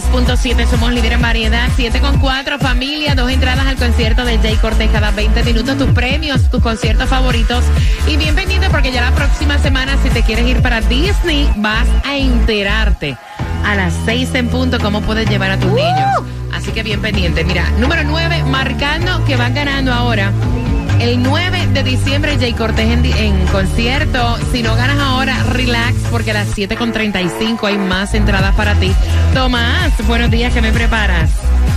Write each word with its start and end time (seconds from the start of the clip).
106.7, 0.00 0.66
somos 0.70 0.90
líderes 0.90 1.16
en 1.16 1.22
variedad, 1.22 1.68
7 1.76 2.00
con 2.00 2.18
4, 2.18 2.58
familia, 2.58 3.14
dos 3.14 3.30
entradas 3.30 3.66
al 3.66 3.76
concierto 3.76 4.24
de 4.24 4.38
Jay 4.38 4.56
Cortés 4.56 4.90
cada 4.90 5.10
20 5.10 5.42
minutos, 5.44 5.76
tus 5.76 5.90
premios, 5.90 6.48
tus 6.50 6.62
conciertos 6.62 7.10
favoritos. 7.10 7.62
Y 8.06 8.16
bien 8.16 8.34
pendiente 8.34 8.70
porque 8.70 8.90
ya 8.90 9.02
la 9.02 9.14
próxima 9.14 9.58
semana, 9.58 9.98
si 10.02 10.08
te 10.08 10.22
quieres 10.22 10.46
ir 10.46 10.62
para 10.62 10.80
Disney, 10.80 11.50
vas 11.56 11.86
a 12.04 12.16
enterarte 12.16 13.18
a 13.66 13.74
las 13.74 13.92
6 14.06 14.34
en 14.34 14.48
punto 14.48 14.78
cómo 14.80 15.02
puedes 15.02 15.28
llevar 15.28 15.50
a 15.50 15.58
tus 15.58 15.70
niños. 15.70 16.22
Así 16.54 16.72
que 16.72 16.82
bien 16.82 17.02
pendiente. 17.02 17.44
Mira, 17.44 17.68
número 17.78 18.02
9, 18.04 18.44
marcando 18.44 19.22
que 19.26 19.36
van 19.36 19.52
ganando 19.52 19.92
ahora. 19.92 20.32
El 21.02 21.20
9 21.20 21.66
de 21.72 21.82
diciembre, 21.82 22.36
Jay 22.38 22.52
Cortés 22.52 22.88
en, 22.88 23.04
en 23.04 23.46
concierto. 23.48 24.38
Si 24.52 24.62
no 24.62 24.76
ganas 24.76 25.00
ahora, 25.00 25.36
relax, 25.50 25.96
porque 26.12 26.30
a 26.30 26.34
las 26.34 26.56
7.35 26.56 27.66
hay 27.66 27.76
más 27.76 28.14
entradas 28.14 28.54
para 28.54 28.76
ti. 28.76 28.92
Tomás, 29.34 29.92
buenos 30.06 30.30
días, 30.30 30.54
¿qué 30.54 30.62
me 30.62 30.70
preparas? 30.70 31.28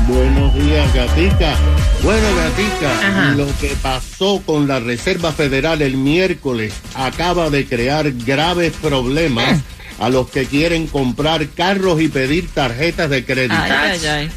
Buenos 0.08 0.54
días, 0.54 0.94
Gatica. 0.94 1.56
Bueno, 2.04 2.28
Gatica, 2.36 2.92
Ajá. 3.08 3.32
lo 3.36 3.48
que 3.60 3.76
pasó 3.82 4.44
con 4.46 4.68
la 4.68 4.80
Reserva 4.80 5.32
Federal 5.32 5.82
el 5.82 5.98
miércoles 5.98 6.76
acaba 6.94 7.50
de 7.50 7.66
crear 7.66 8.12
graves 8.12 8.74
problemas 8.80 9.60
a 10.00 10.10
los 10.10 10.30
que 10.30 10.46
quieren 10.46 10.88
comprar 10.88 11.48
carros 11.50 12.02
y 12.02 12.08
pedir 12.08 12.50
tarjetas 12.50 13.10
de 13.10 13.26
crédito. 13.26 13.56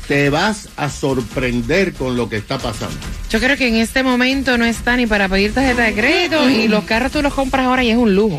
Te 0.06 0.31
vas 0.31 0.69
a 0.77 0.91
sorprender 0.91 1.95
con 1.95 2.17
lo 2.17 2.28
que 2.28 2.37
está 2.37 2.59
pasando. 2.59 2.97
Yo 3.31 3.41
creo 3.41 3.56
que 3.56 3.69
en 3.69 3.77
este 3.77 4.03
momento 4.03 4.56
no 4.56 4.65
está 4.65 4.97
ni 4.97 5.06
para 5.06 5.28
pedir 5.28 5.53
tarjeta 5.53 5.83
de 5.83 5.95
crédito 5.95 6.48
y 6.48 6.69
los 6.69 6.84
carros 6.84 7.12
tú 7.12 7.22
los 7.22 7.34
compras 7.34 7.66
ahora 7.66 7.83
y 7.84 7.91
es 7.91 7.97
un 7.97 8.15
lujo. 8.15 8.38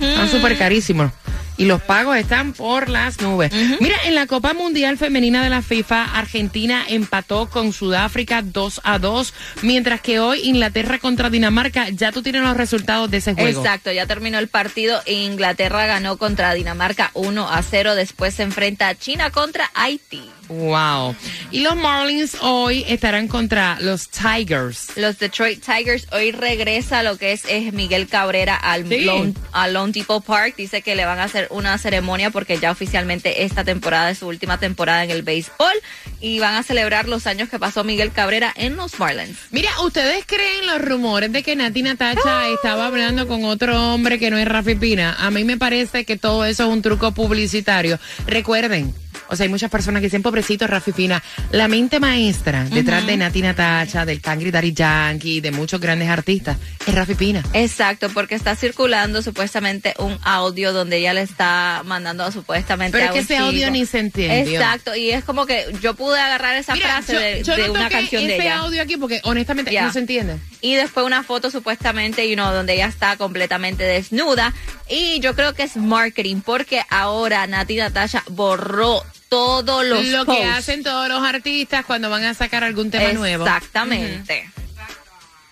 Están 0.00 0.30
súper 0.30 0.56
carísimos. 0.56 1.10
Y 1.56 1.66
los 1.66 1.80
pagos 1.82 2.16
están 2.16 2.52
por 2.52 2.88
las 2.88 3.20
nubes. 3.20 3.52
Mira, 3.80 3.96
en 4.06 4.14
la 4.14 4.26
Copa 4.26 4.54
Mundial 4.54 4.98
Femenina 4.98 5.42
de 5.42 5.50
la 5.50 5.62
FIFA, 5.62 6.16
Argentina 6.16 6.84
empató 6.88 7.48
con 7.48 7.72
Sudáfrica 7.72 8.42
2 8.42 8.80
a 8.82 8.98
2, 8.98 9.34
mientras 9.62 10.00
que 10.00 10.18
hoy 10.18 10.40
Inglaterra 10.42 10.98
contra 10.98 11.30
Dinamarca, 11.30 11.88
ya 11.90 12.10
tú 12.10 12.22
tienes 12.22 12.42
los 12.42 12.56
resultados 12.56 13.10
de 13.10 13.18
ese 13.18 13.34
juego. 13.34 13.60
Exacto, 13.60 13.92
ya 13.92 14.06
terminó 14.06 14.38
el 14.38 14.48
partido. 14.48 15.00
Inglaterra 15.06 15.86
ganó 15.86 16.16
contra 16.16 16.54
Dinamarca 16.54 17.10
1 17.14 17.48
a 17.48 17.62
0. 17.62 17.94
Después 17.94 18.34
se 18.34 18.42
enfrenta 18.42 18.88
a 18.88 18.94
China 18.96 19.30
contra 19.30 19.70
Haití. 19.74 20.22
Wow. 20.48 21.16
Y 21.50 21.60
los 21.60 21.74
Marlins 21.74 22.36
hoy 22.42 22.84
estarán 22.86 23.28
contra 23.28 23.78
los 23.80 24.08
Tigers. 24.10 24.88
Los 24.96 25.18
Detroit 25.18 25.64
Tigers 25.64 26.06
hoy 26.12 26.32
regresa 26.32 27.02
lo 27.02 27.16
que 27.16 27.32
es, 27.32 27.44
es 27.48 27.72
Miguel 27.72 28.08
Cabrera 28.08 28.54
al 28.54 28.86
Sí. 28.86 29.00
Lone, 29.04 29.32
al 29.52 29.72
Lone 29.72 29.92
Depot 29.92 30.22
Park. 30.22 30.54
Dice 30.56 30.82
que 30.82 30.94
le 30.96 31.06
van 31.06 31.18
a 31.18 31.24
hacer 31.24 31.43
una 31.50 31.76
ceremonia 31.78 32.30
porque 32.30 32.58
ya 32.58 32.70
oficialmente 32.70 33.44
esta 33.44 33.64
temporada 33.64 34.10
es 34.10 34.18
su 34.18 34.26
última 34.26 34.58
temporada 34.58 35.04
en 35.04 35.10
el 35.10 35.22
béisbol 35.22 35.72
y 36.20 36.38
van 36.38 36.54
a 36.54 36.62
celebrar 36.62 37.08
los 37.08 37.26
años 37.26 37.48
que 37.48 37.58
pasó 37.58 37.84
Miguel 37.84 38.12
Cabrera 38.12 38.52
en 38.56 38.76
los 38.76 38.98
Marlins. 38.98 39.38
Mira, 39.50 39.70
¿ustedes 39.82 40.24
creen 40.26 40.66
los 40.66 40.80
rumores 40.80 41.32
de 41.32 41.42
que 41.42 41.56
Nati 41.56 41.82
Natacha 41.82 42.48
estaba 42.48 42.86
hablando 42.86 43.26
con 43.26 43.44
otro 43.44 43.94
hombre 43.94 44.18
que 44.18 44.30
no 44.30 44.38
es 44.38 44.46
Rafi 44.46 44.74
Pina? 44.74 45.16
A 45.18 45.30
mí 45.30 45.44
me 45.44 45.58
parece 45.58 46.04
que 46.04 46.16
todo 46.16 46.44
eso 46.44 46.64
es 46.64 46.68
un 46.68 46.82
truco 46.82 47.12
publicitario. 47.12 47.98
Recuerden. 48.26 49.03
O 49.34 49.36
sea, 49.36 49.44
hay 49.44 49.50
muchas 49.50 49.70
personas 49.70 50.00
que 50.00 50.06
dicen, 50.06 50.22
pobrecito 50.22 50.66
Rafi 50.66 50.92
Pina. 50.92 51.22
La 51.50 51.68
mente 51.68 52.00
maestra 52.00 52.64
detrás 52.64 53.06
de 53.06 53.16
Nati 53.16 53.42
Natacha, 53.42 54.04
del 54.06 54.20
Cangri 54.20 54.50
Daddy 54.50 54.72
Yankee, 54.72 55.40
de 55.40 55.50
muchos 55.50 55.80
grandes 55.80 56.08
artistas, 56.08 56.56
es 56.86 56.94
Rafi 56.94 57.14
Pina. 57.14 57.42
Exacto, 57.52 58.08
porque 58.10 58.34
está 58.34 58.56
circulando 58.56 59.22
supuestamente 59.22 59.94
un 59.98 60.18
audio 60.22 60.72
donde 60.72 60.98
ella 60.98 61.12
le 61.14 61.22
está 61.22 61.82
mandando 61.84 62.30
supuestamente 62.32 62.96
Pero 62.98 63.12
a 63.12 63.16
es 63.18 63.26
que 63.26 63.34
un 63.34 63.40
ese 63.40 63.44
audio 63.48 63.70
ni 63.70 63.84
se 63.86 63.98
entendió. 63.98 64.60
Exacto, 64.60 64.94
y 64.96 65.10
es 65.10 65.24
como 65.24 65.46
que 65.46 65.66
yo 65.82 65.94
pude 65.94 66.18
agarrar 66.18 66.56
esa 66.56 66.74
Mira, 66.74 67.02
frase 67.02 67.12
yo, 67.12 67.20
de, 67.20 67.42
yo 67.42 67.56
de 67.56 67.66
no 67.68 67.72
una 67.74 67.88
canción 67.88 68.26
de 68.26 68.34
ese 68.36 68.42
ella. 68.44 68.58
audio 68.58 68.82
aquí 68.82 68.96
porque 68.96 69.20
honestamente 69.24 69.70
Ya. 69.72 69.82
no 69.84 69.92
se 69.92 69.98
entiende. 69.98 70.36
Y 70.60 70.74
después 70.76 71.04
una 71.04 71.22
foto 71.22 71.50
supuestamente, 71.50 72.28
you 72.28 72.34
know, 72.36 72.52
donde 72.52 72.74
ella 72.74 72.86
está 72.86 73.16
completamente 73.16 73.82
desnuda. 73.84 74.54
Y 74.88 75.18
yo 75.20 75.34
creo 75.34 75.54
que 75.54 75.64
es 75.64 75.76
marketing, 75.76 76.40
porque 76.40 76.82
ahora 76.90 77.46
Nati 77.46 77.76
Natasha 77.76 78.22
borró 78.30 79.02
todos 79.34 79.84
los 79.84 80.04
Lo 80.06 80.24
que 80.26 80.44
hacen 80.44 80.82
todos 80.84 81.08
los 81.08 81.22
artistas 81.22 81.84
cuando 81.84 82.08
van 82.08 82.24
a 82.24 82.34
sacar 82.34 82.62
algún 82.62 82.90
tema 82.90 83.12
nuevo. 83.12 83.44
Exactamente. 83.44 84.48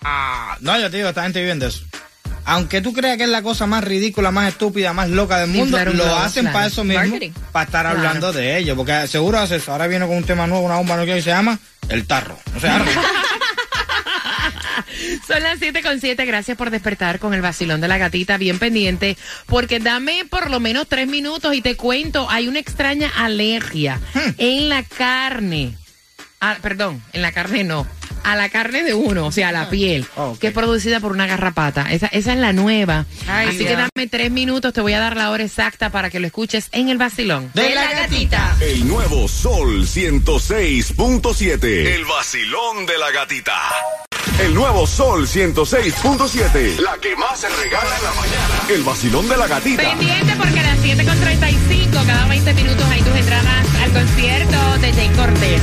Ah, 0.03 0.57
no, 0.61 0.79
yo 0.79 0.89
te 0.89 0.97
digo, 0.97 1.09
esta 1.09 1.23
gente 1.23 1.41
vive 1.41 1.55
de 1.55 1.67
eso. 1.67 1.83
Aunque 2.45 2.81
tú 2.81 2.91
creas 2.93 3.17
que 3.17 3.23
es 3.23 3.29
la 3.29 3.41
cosa 3.41 3.65
más 3.67 3.83
ridícula, 3.83 4.31
más 4.31 4.49
estúpida, 4.49 4.91
más 4.93 5.09
loca 5.09 5.37
del 5.39 5.49
mundo, 5.49 5.77
lo 5.93 6.15
hacen 6.17 6.43
claro. 6.43 6.53
para 6.53 6.65
eso 6.67 6.83
mismo, 6.83 7.01
Marketing. 7.03 7.31
para 7.53 7.65
estar 7.65 7.81
Claro. 7.85 7.97
hablando 7.99 8.33
de 8.33 8.57
ello. 8.57 8.75
Porque 8.75 9.07
seguro 9.07 9.39
haces, 9.39 9.67
ahora 9.69 9.87
viene 9.87 10.05
con 10.07 10.17
un 10.17 10.23
tema 10.25 10.45
nuevo, 10.47 10.65
una 10.65 10.75
bomba 10.75 10.97
nuclear 10.97 11.17
y 11.19 11.21
se 11.21 11.29
llama 11.29 11.57
El 11.89 12.05
Tarro. 12.05 12.37
O 12.55 12.59
sea, 12.59 12.83
Son 15.27 15.41
las 15.41 15.59
7 15.59 15.81
con 15.81 15.99
7. 16.01 16.25
Gracias 16.25 16.57
por 16.57 16.69
despertar 16.69 17.19
con 17.19 17.33
el 17.33 17.41
vacilón 17.41 17.79
de 17.81 17.87
la 17.87 17.97
gatita. 17.97 18.37
Bien 18.37 18.59
pendiente. 18.59 19.17
Porque 19.45 19.79
dame 19.79 20.25
por 20.29 20.49
lo 20.49 20.59
menos 20.59 20.87
tres 20.87 21.07
minutos 21.07 21.53
y 21.55 21.61
te 21.61 21.75
cuento. 21.75 22.29
Hay 22.29 22.47
una 22.47 22.59
extraña 22.59 23.11
alergia 23.15 23.99
en 24.37 24.69
la 24.69 24.83
carne. 24.83 25.75
Ah, 26.41 26.57
perdón, 26.61 27.01
en 27.13 27.21
la 27.21 27.31
carne 27.31 27.63
no. 27.63 27.87
A 28.25 28.35
la 28.37 28.47
carne 28.49 28.83
de 28.83 28.93
uno, 28.93 29.25
o 29.27 29.31
sea, 29.33 29.49
a 29.49 29.51
la 29.51 29.69
piel, 29.69 30.05
Oh, 30.15 30.29
ok. 30.31 30.39
que 30.39 30.47
es 30.47 30.53
producida 30.53 31.01
por 31.01 31.11
una 31.11 31.27
garrapata. 31.27 31.91
Esa, 31.91 32.07
esa 32.07 32.31
es 32.31 32.39
la 32.39 32.53
nueva. 32.53 33.05
Ay, 33.27 33.49
Así 33.49 33.65
que 33.65 33.75
dame 33.75 34.07
tres 34.09 34.31
minutos, 34.31 34.71
te 34.71 34.79
voy 34.79 34.93
a 34.93 34.99
dar 35.01 35.17
la 35.17 35.29
hora 35.29 35.43
exacta 35.43 35.89
para 35.89 36.09
que 36.09 36.21
lo 36.21 36.27
escuches 36.27 36.69
en 36.71 36.87
el 36.87 36.97
vacilón. 36.97 37.51
De 37.53 37.75
la 37.75 37.91
gatita. 37.91 38.55
El 38.61 38.87
nuevo 38.87 39.27
Sol 39.27 39.85
106.7. 39.85 41.63
El 41.65 42.05
vacilón 42.05 42.85
de 42.85 42.97
la 42.97 43.11
gatita. 43.11 43.59
El 44.39 44.53
nuevo 44.55 44.85
Sol 44.87 45.27
106.7. 45.27 46.79
La 46.79 46.97
que 46.97 47.15
más 47.15 47.39
se 47.39 47.47
regala 47.49 47.95
en 47.97 48.03
la 48.03 48.11
mañana. 48.13 48.55
El 48.69 48.83
vacilón 48.83 49.29
de 49.29 49.37
la 49.37 49.47
gatita. 49.47 49.83
Pendiente 49.83 50.33
porque 50.37 50.59
a 50.59 50.63
las 50.63 50.79
7.35, 50.79 52.05
cada 52.05 52.25
20 52.27 52.53
minutos 52.55 52.85
hay 52.89 53.01
tus 53.03 53.15
entradas 53.15 53.65
al 53.83 53.91
concierto 53.91 54.77
de 54.79 54.93
Jay 54.93 55.09
Cortés. 55.15 55.61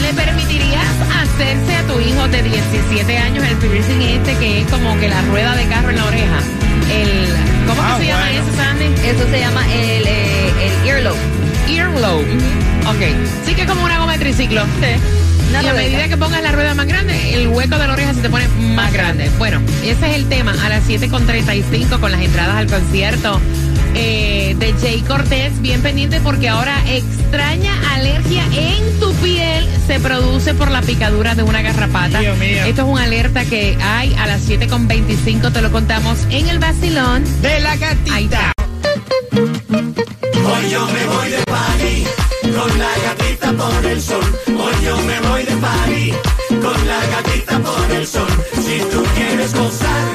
¿Le 0.00 0.14
permitirías 0.14 0.86
hacerse 1.22 1.76
a 1.76 1.86
tu 1.86 2.00
hijo 2.00 2.28
de 2.28 2.42
17 2.42 3.18
años 3.18 3.44
el 3.44 3.56
piercing 3.58 4.00
este 4.02 4.36
que 4.38 4.60
es 4.62 4.70
como 4.70 4.98
que 4.98 5.08
la 5.08 5.20
rueda 5.22 5.54
de 5.54 5.66
carro 5.68 5.90
en 5.90 5.96
la 5.96 6.04
oreja? 6.06 6.38
El, 6.90 7.28
¿Cómo 7.66 7.82
que 7.82 7.88
Ah, 7.88 7.96
se 7.98 8.06
llama 8.06 8.30
eso, 8.30 8.56
Sandy? 8.56 8.84
Eso 9.06 9.30
se 9.30 9.38
llama 9.40 9.66
el, 9.74 10.06
eh, 10.06 10.52
el 10.82 10.88
earlobe. 10.88 11.18
Earlobe. 11.68 12.24
Ok. 12.88 13.44
Sí 13.46 13.54
que 13.54 13.62
es 13.62 13.68
como 13.68 13.84
una 13.84 13.98
goma 13.98 14.12
de 14.14 14.18
triciclo. 14.18 14.62
Una 15.48 15.62
y 15.62 15.66
a 15.66 15.72
medida 15.72 16.08
que 16.08 16.16
pongas 16.16 16.42
la 16.42 16.52
rueda 16.52 16.74
más 16.74 16.86
grande, 16.86 17.34
el 17.34 17.48
hueco 17.48 17.78
de 17.78 17.86
la 17.86 17.92
oreja 17.92 18.14
se 18.14 18.20
te 18.20 18.30
pone 18.30 18.46
más 18.74 18.92
grande. 18.92 19.30
Bueno, 19.38 19.60
ese 19.82 20.10
es 20.10 20.16
el 20.16 20.28
tema. 20.28 20.54
A 20.64 20.68
las 20.68 20.88
7.35 20.88 22.00
con 22.00 22.12
las 22.12 22.20
entradas 22.20 22.56
al 22.56 22.66
concierto 22.66 23.40
eh, 23.94 24.54
de 24.58 24.74
Jay 24.80 25.00
Cortés. 25.02 25.60
Bien 25.60 25.82
pendiente 25.82 26.20
porque 26.20 26.48
ahora 26.48 26.76
extraña 26.86 27.72
alergia 27.94 27.98
alergia 27.98 28.44
en 28.52 29.00
tu 29.00 29.12
piel 29.14 29.68
se 29.86 29.98
produce 29.98 30.54
por 30.54 30.70
la 30.70 30.82
picadura 30.82 31.34
de 31.34 31.42
una 31.42 31.62
garrapata. 31.62 32.20
Dios 32.20 32.38
mío. 32.38 32.64
Esto 32.64 32.82
es 32.82 32.88
una 32.88 33.04
alerta 33.04 33.44
que 33.44 33.76
hay 33.82 34.14
a 34.14 34.26
las 34.26 34.48
7.25, 34.48 35.52
te 35.52 35.62
lo 35.62 35.72
contamos 35.72 36.18
en 36.30 36.48
el 36.48 36.58
vacilón. 36.58 37.24
De 37.42 37.60
la 37.60 37.76
gatita. 37.76 38.14
Ahí 38.14 38.24
está. 38.24 38.52
Hoy 39.32 40.70
yo 40.70 40.86
me 40.86 41.06
voy 41.06 41.30
de 41.30 41.38
party 41.44 42.04
con 42.56 42.78
la 42.78 42.90
gatita 43.04 43.52
por 43.52 43.86
el 43.86 44.00
sol. 44.00 44.38
Hoy 44.46 44.67
yo 44.84 44.96
me 45.02 45.20
voy 45.28 45.42
de 45.44 45.56
party 45.56 46.12
con 46.62 46.86
la 46.86 47.06
gatita 47.06 47.58
por 47.60 47.90
el 47.90 48.06
sol. 48.06 48.28
Si 48.54 48.78
tú 48.90 49.04
quieres 49.14 49.54
gozar, 49.54 50.08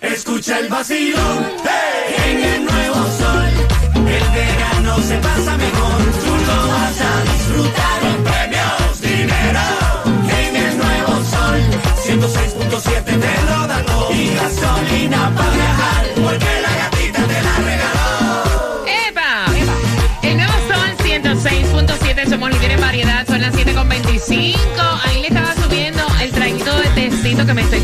escucha 0.00 0.58
el 0.58 0.68
vacilón. 0.68 1.46
¡Hey! 1.64 2.14
En 2.30 2.44
el 2.44 2.64
nuevo 2.64 3.00
sol, 3.20 3.48
el 3.94 4.26
verano 4.34 4.96
se 5.08 5.16
pasa 5.18 5.56
mejor. 5.56 5.98
Tú 6.24 6.32
lo 6.48 6.68
vas 6.68 7.00
a 7.00 7.22
disfrutar 7.32 7.89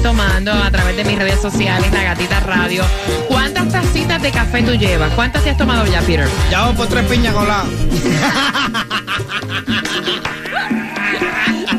tomando 0.07 0.53
a 0.53 0.71
través 0.71 0.97
de 0.97 1.03
mis 1.03 1.19
redes 1.19 1.41
sociales, 1.41 1.93
La 1.93 2.05
Gatita 2.05 2.39
Radio. 2.39 2.85
¿Cuántas 3.27 3.69
tacitas 3.73 4.23
de 4.23 4.31
café 4.31 4.63
tú 4.63 4.73
llevas? 4.75 5.13
¿Cuántas 5.15 5.43
te 5.43 5.51
has 5.51 5.57
tomado 5.57 5.85
ya, 5.85 6.01
Peter? 6.03 6.29
Ya 6.49 6.61
vamos 6.61 6.77
por 6.77 6.87
tres 6.87 7.07
piñas 7.07 7.35
coladas. 7.35 7.67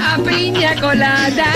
A 0.02 0.18
piña 0.18 0.76
colada. 0.76 1.54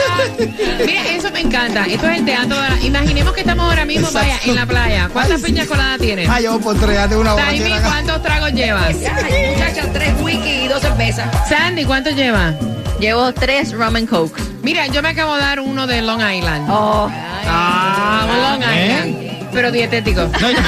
Mira, 0.86 1.08
eso 1.10 1.30
me 1.32 1.42
encanta. 1.42 1.84
Esto 1.84 2.08
es 2.08 2.20
el 2.20 2.26
teatro. 2.26 2.56
de 2.58 2.86
Imaginemos 2.86 3.34
que 3.34 3.42
estamos 3.42 3.66
ahora 3.66 3.84
mismo, 3.84 4.10
vaya, 4.14 4.38
en 4.46 4.56
la 4.56 4.66
playa. 4.66 5.10
¿Cuántas 5.12 5.42
piñas 5.42 5.68
coladas 5.68 6.00
tienes? 6.00 6.30
Ah, 6.30 6.40
yo 6.40 6.54
voy 6.54 6.62
por 6.62 6.80
tres, 6.80 6.96
ya 6.96 7.10
tengo 7.10 7.22
una 7.22 7.36
Taimi. 7.36 7.70
¿cuántos 7.82 8.24
tragos 8.24 8.54
llevas? 8.54 8.96
Ay, 8.96 9.52
muchacha, 9.54 9.92
tres 9.92 10.14
whisky 10.22 10.50
y 10.50 10.68
dos 10.70 10.82
cervezas. 10.82 11.28
Sandy, 11.50 11.84
¿cuántos 11.84 12.16
llevas? 12.16 12.56
Llevo 13.02 13.34
tres 13.34 13.74
rum 13.74 13.98
and 13.98 14.08
coke. 14.08 14.51
Mira, 14.64 14.88
yo 14.88 15.02
me 15.02 15.10
acabo 15.10 15.36
de 15.36 15.42
dar 15.42 15.60
uno 15.60 15.88
de 15.88 16.02
Long 16.02 16.22
Island. 16.22 16.68
Oh, 16.70 17.10
Ah, 17.48 18.28
un 18.30 18.42
Long 18.62 18.64
¿Eh? 18.72 18.86
Island. 18.86 19.32
Pero 19.52 19.70
dietético. 19.72 20.30
No, 20.40 20.50
y, 20.50 20.54
lo, 20.54 20.60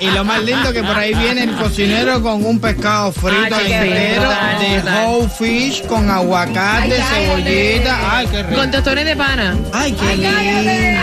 y 0.00 0.10
lo 0.10 0.24
más 0.24 0.42
lindo 0.42 0.72
que 0.74 0.82
por 0.82 0.98
ahí 0.98 1.14
viene 1.14 1.44
el 1.44 1.54
cocinero 1.56 2.22
con 2.22 2.44
un 2.44 2.60
pescado 2.60 3.10
frito 3.12 3.56
Ay, 3.56 3.66
qué 3.66 3.76
entero 3.76 4.28
de 4.28 4.82
whole 5.06 5.28
fish 5.30 5.86
con 5.86 6.10
aguacate, 6.10 7.00
Ay, 7.00 7.26
cebollita. 7.26 8.16
Ay, 8.18 8.26
qué 8.26 8.42
rico. 8.42 8.60
Con 8.60 8.70
tostones 8.70 9.06
de 9.06 9.16
pana. 9.16 9.56
Ay, 9.72 9.92
qué 9.92 10.16
lindo. 10.16 11.00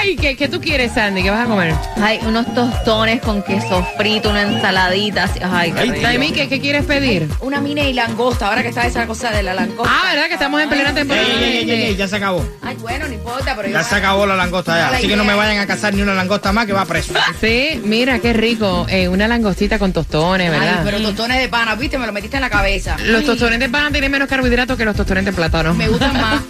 Ay, 0.00 0.16
¿qué, 0.16 0.34
qué 0.36 0.48
tú 0.48 0.60
quieres, 0.60 0.92
Sandy? 0.92 1.22
¿Qué 1.22 1.30
vas 1.30 1.44
a 1.44 1.48
comer? 1.48 1.74
hay 2.02 2.18
unos 2.26 2.52
tostones 2.54 3.20
con 3.20 3.42
queso 3.42 3.86
frito, 3.98 4.30
una 4.30 4.42
ensaladita. 4.42 5.24
así. 5.24 5.38
Ay, 5.42 5.72
qué 5.72 5.80
Ay, 5.80 5.90
rico. 5.90 6.02
Taimi, 6.02 6.32
¿qué, 6.32 6.48
qué 6.48 6.58
quieres 6.60 6.86
pedir? 6.86 7.28
Una 7.40 7.60
mini 7.60 7.92
langosta, 7.92 8.48
ahora 8.48 8.62
que 8.62 8.68
está 8.68 8.86
esa 8.86 9.06
cosa 9.06 9.30
de 9.30 9.42
la 9.42 9.52
langosta. 9.52 9.92
Ah, 9.94 10.08
¿verdad? 10.10 10.28
Que 10.28 10.34
estamos 10.34 10.62
en 10.62 10.68
plena 10.70 10.94
temporada. 10.94 11.26
Ey, 11.26 11.32
ey, 11.34 11.56
ey, 11.58 11.64
de- 11.66 11.74
ey, 11.74 11.82
ey, 11.90 11.96
ya 11.96 12.08
se 12.08 12.16
acabó. 12.16 12.42
Ay, 12.62 12.76
bueno, 12.80 13.08
no 13.08 13.12
importa, 13.14 13.54
pero 13.54 13.68
yo... 13.68 13.74
Ya 13.74 13.82
se 13.84 13.94
acabó 13.94 14.24
la 14.26 14.36
langosta 14.36 14.76
ya. 14.76 14.96
Así 14.96 15.06
que 15.06 15.16
no 15.16 15.24
me 15.24 15.34
vayan 15.34 15.58
a 15.58 15.66
cazar 15.66 15.92
ni 15.92 16.00
una 16.00 16.14
langosta 16.14 16.50
más 16.52 16.64
que 16.66 16.72
va 16.72 16.86
preso. 16.86 17.12
Sí, 17.40 17.80
mira, 17.84 18.18
qué 18.20 18.32
rico. 18.32 18.86
Eh, 18.88 19.08
una 19.08 19.28
langostita 19.28 19.78
con 19.78 19.92
tostones, 19.92 20.50
¿verdad? 20.50 20.76
Ay, 20.78 20.82
pero 20.84 21.00
tostones 21.02 21.38
de 21.40 21.48
pana, 21.48 21.74
viste, 21.74 21.98
me 21.98 22.06
lo 22.06 22.12
metiste 22.12 22.36
en 22.38 22.42
la 22.42 22.50
cabeza. 22.50 22.96
Los 23.04 23.20
Ay, 23.20 23.26
tostones 23.26 23.58
de 23.58 23.68
pan 23.68 23.92
tienen 23.92 24.10
menos 24.10 24.28
carbohidratos 24.28 24.78
que 24.78 24.84
los 24.86 24.96
tostones 24.96 25.26
de 25.26 25.32
plátano. 25.34 25.74
Me 25.74 25.88
gustan 25.88 26.14
más. 26.20 26.40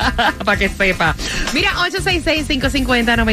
para 0.44 0.56
que 0.58 0.68
sepa. 0.68 1.16
Mira, 1.52 1.72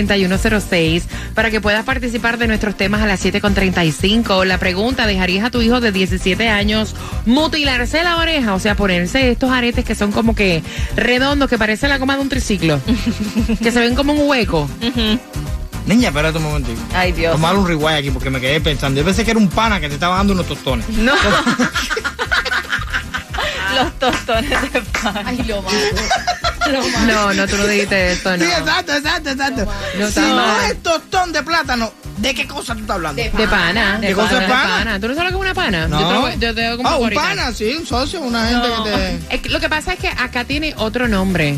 866-550-9106 0.08 1.04
para 1.34 1.52
que 1.52 1.62
puedas 1.62 1.84
participar 1.86 2.38
de 2.38 2.48
nuestros 2.48 2.76
temas 2.76 3.02
a 3.02 3.08
las 3.08 3.24
7.35. 3.24 4.46
La 4.46 4.58
pregunta, 4.58 5.06
¿dejarías 5.08 5.46
a 5.46 5.52
tu 5.52 5.62
hijo 5.62 5.80
de 5.80 5.92
17 5.92 6.50
años 6.50 6.96
mutilarse 7.26 8.04
la 8.04 8.18
oreja? 8.18 8.54
O 8.56 8.60
sea, 8.60 8.76
ponerse 8.76 9.32
estos 9.32 9.52
aretes 9.52 9.86
que 9.86 9.96
son 9.96 10.12
como 10.12 10.36
que 10.36 10.64
redondos, 10.96 11.50
que 11.50 11.58
parecen 11.58 11.90
la 11.90 11.98
goma 11.98 12.16
de 12.16 12.22
un 12.22 12.30
triciclo. 12.30 12.80
que 13.62 13.72
se 13.72 13.80
ven 13.80 13.96
como 13.96 14.14
un 14.14 14.28
hueco. 14.30 14.70
Niña, 15.86 16.10
espérate 16.10 16.38
un 16.38 16.44
momentito. 16.44 16.82
Ay, 16.94 17.14
Dios. 17.14 17.32
Tomar 17.32 17.56
un 17.56 17.66
rewire 17.66 17.96
aquí 17.96 18.12
porque 18.12 18.30
me 18.30 18.42
quedé 18.42 18.60
pensando. 18.60 19.00
Yo 19.00 19.06
pensé 19.06 19.24
que 19.24 19.32
era 19.32 19.40
un 19.40 19.48
pana 19.48 19.80
que 19.80 19.88
te 19.88 19.94
estaba 19.94 20.18
dando 20.18 20.34
unos 20.34 20.46
tostones. 20.46 20.88
No. 20.90 21.14
Los 23.76 24.00
tostones 24.00 24.74
de 24.74 24.82
pan. 24.82 25.24
Ay, 25.26 25.38
lo 25.48 25.62
mato. 25.62 25.76
Lo 26.72 26.82
mato. 26.82 27.06
No, 27.06 27.34
no, 27.34 27.48
tú 27.48 27.58
no 27.58 27.68
dijiste 27.68 28.12
eso, 28.14 28.38
no. 28.38 28.46
Sí, 28.46 28.52
exacto, 28.52 28.94
exacto, 28.94 29.30
exacto. 29.30 29.68
No 29.98 30.12
si 30.12 30.20
no 30.20 30.62
es 30.62 30.84
tostón 30.84 31.32
de 31.32 31.44
plátano, 31.44 31.92
¿de 32.18 32.34
qué 32.34 32.48
cosa 32.48 32.74
tú 32.74 32.82
estás 32.82 32.96
hablando? 32.96 33.22
De 33.22 33.30
De 33.30 33.48
pana. 33.48 34.00
¿Qué 34.02 34.14
cosa 34.14 34.36
es 34.36 34.40
de 34.42 34.48
pana? 34.48 35.00
¿Tú 35.00 35.08
no 35.08 35.16
sabes 35.16 35.32
lo 35.32 35.40
que 35.40 35.46
es 35.46 35.52
una 35.52 35.54
pana? 35.54 35.88
No. 35.88 36.00
Yo 36.00 36.08
te 36.08 36.14
lo, 36.14 36.40
yo 36.40 36.56
te 36.56 36.70
lo 36.70 36.78
como 36.78 36.90
ah, 36.90 36.98
un 36.98 37.04
ahorita. 37.04 37.22
pana, 37.22 37.54
sí, 37.54 37.76
un 37.78 37.86
socio, 37.86 38.22
una 38.22 38.48
gente 38.48 38.68
que 38.68 38.90
te... 38.90 39.36
Es 39.36 39.42
que 39.42 39.50
lo 39.50 39.60
que 39.60 39.70
pasa 39.70 39.94
es 39.94 40.00
que 40.00 40.08
acá 40.10 40.44
tiene 40.44 40.74
otro 40.78 41.08
nombre. 41.08 41.58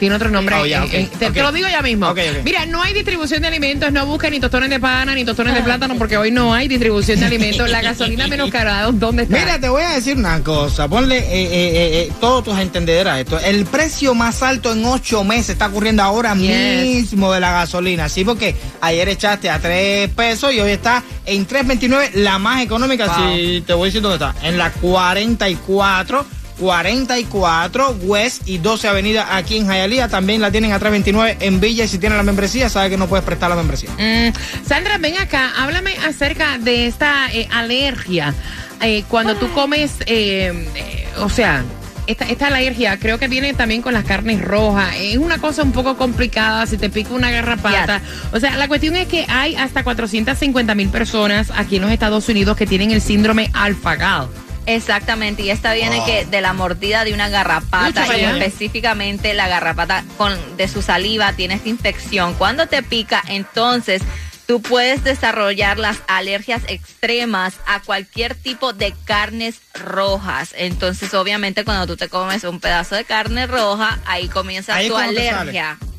Tiene 0.00 0.14
otro 0.16 0.30
nombre. 0.30 0.56
Oh, 0.56 0.64
eh, 0.64 1.08
te, 1.18 1.30
lo 1.42 1.52
digo 1.52 1.68
ya 1.68 1.82
mismo. 1.82 2.08
Ok, 2.08 2.18
ok. 2.18 2.42
Mira, 2.42 2.64
no 2.64 2.82
hay 2.82 2.94
distribución 2.94 3.42
de 3.42 3.48
alimentos. 3.48 3.92
No 3.92 4.06
busquen 4.06 4.30
ni 4.32 4.40
tostones 4.40 4.70
de 4.70 4.80
pana 4.80 5.14
ni 5.14 5.26
tostones 5.26 5.54
de 5.54 5.60
plátano 5.60 5.96
porque 5.98 6.16
hoy 6.16 6.30
no 6.30 6.54
hay 6.54 6.68
distribución 6.68 7.20
de 7.20 7.26
alimentos. 7.26 7.68
La 7.70 7.82
gasolina 7.82 8.26
menos 8.26 8.50
cara. 8.52 8.90
¿Dónde 8.92 9.24
está? 9.24 9.38
Mira, 9.38 9.60
te 9.60 9.68
voy 9.68 9.82
a 9.82 9.90
decir 9.90 10.16
una 10.16 10.42
cosa. 10.42 10.88
Ponle 10.88 11.18
eh, 11.18 11.22
eh, 11.28 11.50
eh, 11.52 12.12
todos 12.18 12.44
tus 12.44 12.58
entendederas 12.58 13.18
esto. 13.18 13.38
El 13.38 13.66
precio 13.66 14.14
más 14.14 14.42
alto 14.42 14.72
en 14.72 14.82
ocho 14.86 15.22
meses 15.22 15.50
está 15.50 15.66
ocurriendo 15.66 16.02
ahora 16.02 16.34
Yes. 16.34 16.82
mismo 16.82 17.30
de 17.32 17.40
la 17.40 17.52
gasolina. 17.52 18.08
Sí, 18.08 18.24
porque 18.24 18.56
ayer 18.80 19.06
echaste 19.10 19.50
a 19.50 19.58
tres 19.58 20.08
pesos 20.08 20.54
y 20.54 20.60
hoy 20.60 20.70
está 20.70 21.02
en 21.26 21.46
3.29, 21.46 22.12
la 22.14 22.38
más 22.38 22.62
económica. 22.62 23.06
Wow. 23.06 23.36
Si 23.36 23.62
te 23.66 23.74
voy 23.74 23.82
a 23.82 23.86
decir 23.86 24.00
dónde 24.00 24.24
está. 24.24 24.34
En 24.48 24.56
la 24.56 24.70
44. 24.72 26.39
44 26.60 27.96
West 28.02 28.42
y 28.46 28.58
12 28.58 28.86
Avenida 28.86 29.36
aquí 29.36 29.56
en 29.56 29.66
Hialeah. 29.66 30.08
También 30.08 30.40
la 30.40 30.50
tienen 30.50 30.72
a 30.72 30.78
329 30.78 31.38
en 31.40 31.58
Villa. 31.58 31.84
Y 31.84 31.88
si 31.88 31.98
tienen 31.98 32.18
la 32.18 32.22
membresía, 32.22 32.68
sabe 32.68 32.90
que 32.90 32.96
no 32.96 33.08
puedes 33.08 33.24
prestar 33.24 33.48
la 33.48 33.56
membresía. 33.56 33.90
Mm, 33.98 34.32
Sandra, 34.66 34.98
ven 34.98 35.18
acá. 35.18 35.52
Háblame 35.56 35.96
acerca 36.06 36.58
de 36.58 36.86
esta 36.86 37.32
eh, 37.32 37.48
alergia. 37.50 38.34
Eh, 38.82 39.04
cuando 39.08 39.36
tú 39.36 39.50
comes, 39.52 39.96
eh, 40.06 40.68
eh, 40.74 41.08
o 41.18 41.28
sea, 41.28 41.64
esta, 42.06 42.24
esta 42.24 42.46
alergia 42.48 42.98
creo 42.98 43.18
que 43.18 43.28
viene 43.28 43.52
también 43.52 43.82
con 43.82 43.92
las 43.92 44.04
carnes 44.04 44.42
rojas. 44.42 44.94
Es 44.98 45.18
una 45.18 45.38
cosa 45.38 45.62
un 45.62 45.72
poco 45.72 45.96
complicada 45.96 46.66
si 46.66 46.78
te 46.78 46.88
pica 46.88 47.12
una 47.12 47.30
garrapata. 47.30 48.00
O 48.32 48.40
sea, 48.40 48.56
la 48.56 48.68
cuestión 48.68 48.96
es 48.96 49.06
que 49.06 49.26
hay 49.28 49.54
hasta 49.56 49.84
450 49.84 50.74
mil 50.74 50.88
personas 50.88 51.52
aquí 51.54 51.76
en 51.76 51.82
los 51.82 51.90
Estados 51.90 52.28
Unidos 52.28 52.56
que 52.56 52.66
tienen 52.66 52.90
el 52.90 53.00
síndrome 53.00 53.50
alfagal. 53.52 54.28
Exactamente, 54.74 55.42
y 55.42 55.50
esta 55.50 55.72
viene 55.72 56.04
que 56.04 56.24
de 56.24 56.40
la 56.40 56.52
mordida 56.52 57.04
de 57.04 57.12
una 57.12 57.28
garrapata 57.28 58.06
y 58.16 58.24
específicamente 58.24 59.34
la 59.34 59.48
garrapata 59.48 60.04
con 60.16 60.32
de 60.56 60.68
su 60.68 60.80
saliva 60.80 61.32
tiene 61.32 61.54
esta 61.54 61.68
infección. 61.68 62.34
Cuando 62.34 62.68
te 62.68 62.84
pica, 62.84 63.20
entonces 63.26 64.02
tú 64.46 64.62
puedes 64.62 65.02
desarrollar 65.02 65.78
las 65.78 65.98
alergias 66.06 66.62
extremas 66.68 67.54
a 67.66 67.80
cualquier 67.80 68.36
tipo 68.36 68.72
de 68.72 68.94
carnes 69.04 69.60
rojas. 69.74 70.54
Entonces, 70.56 71.14
obviamente, 71.14 71.64
cuando 71.64 71.88
tú 71.88 71.96
te 71.96 72.08
comes 72.08 72.44
un 72.44 72.60
pedazo 72.60 72.94
de 72.94 73.04
carne 73.04 73.48
roja, 73.48 73.98
ahí 74.06 74.28
comienza 74.28 74.74
Ahí 74.76 74.86
tu 74.86 74.94
cuando 74.94 75.20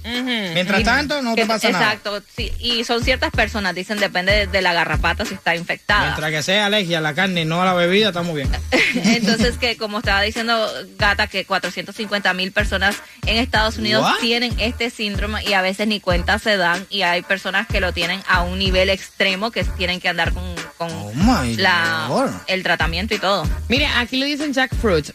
Mientras 0.03 0.84
tanto, 0.84 1.22
no 1.22 1.36
te 1.36 1.46
pasa 1.46 1.70
nada. 1.70 1.86
Exacto, 1.86 2.22
sí, 2.36 2.51
y 2.60 2.84
son 2.84 3.03
ciertas 3.03 3.31
personas, 3.31 3.75
dicen, 3.75 4.00
depende 4.00 4.31
de, 4.31 4.48
de 4.48 4.62
la 4.62 4.74
garrapata 4.74 5.25
si 5.25 5.34
está 5.34 5.55
infectada. 5.55 6.05
Mientras 6.05 6.31
que 6.31 6.43
sea 6.43 6.65
alergia 6.65 7.00
a 7.00 7.01
la 7.01 7.13
carne 7.13 7.41
y 7.41 7.46
no 7.46 7.62
a 7.62 7.65
la 7.65 7.74
bebida, 7.74 8.10
estamos 8.10 8.36
bien. 8.36 8.50
Entonces, 8.96 9.58
que 9.58 9.77
como 9.77 10.00
estaba 10.00 10.22
diciendo 10.22 10.67
Gata, 10.98 11.27
que 11.27 11.46
450 11.46 12.34
mil 12.34 12.51
personas 12.51 12.98
en 13.25 13.38
Estados 13.38 13.77
Unidos 13.77 14.03
What? 14.03 14.20
tienen 14.20 14.60
este 14.60 14.89
síndrome 14.89 15.43
y 15.43 15.53
a 15.53 15.62
veces 15.62 15.88
ni 15.88 16.00
cuenta 16.00 16.39
se 16.39 16.58
dan 16.58 16.86
y 16.89 17.03
hay 17.03 17.22
personas 17.22 17.67
que 17.67 17.79
lo 17.79 17.93
tienen 17.93 18.22
a 18.27 18.41
un 18.43 18.60
nivel 18.60 18.89
extremo 18.89 19.51
que 19.51 19.63
tienen 19.63 20.00
que 20.00 20.10
andar 20.10 20.34
con, 20.34 20.43
con 20.77 20.89
Oh 20.91 21.43
la, 21.58 22.41
el 22.48 22.63
tratamiento 22.63 23.13
y 23.13 23.20
todo. 23.20 23.43
Mire, 23.67 23.88
aquí 23.88 24.17
le 24.17 24.25
dicen 24.25 24.53
jackfruit. 24.53 25.12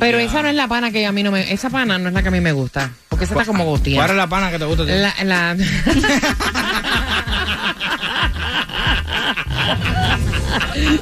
Pero 0.00 0.18
esa 0.18 0.42
no 0.42 0.48
es 0.48 0.54
la 0.54 0.66
pana 0.66 0.90
que 0.90 1.06
a 1.06 1.12
mí 1.12 1.22
no 1.22 1.30
me... 1.30 1.52
Esa 1.52 1.70
pana 1.70 1.98
no 1.98 2.08
es 2.08 2.14
la 2.14 2.22
que 2.22 2.28
a 2.28 2.32
mí 2.32 2.40
me 2.40 2.52
gusta. 2.52 2.90
Porque 3.08 3.26
esa 3.26 3.34
está 3.34 3.44
como 3.46 3.64
¿Cuál 3.64 3.76
gostía. 3.76 4.04
es 4.06 4.14
la 4.14 4.26
pana 4.26 4.50
que 4.50 4.58
te 4.58 4.64
gusta 4.64 4.82
a 4.82 4.86
ti? 4.86 4.92
La, 4.92 5.14
la... 5.24 5.56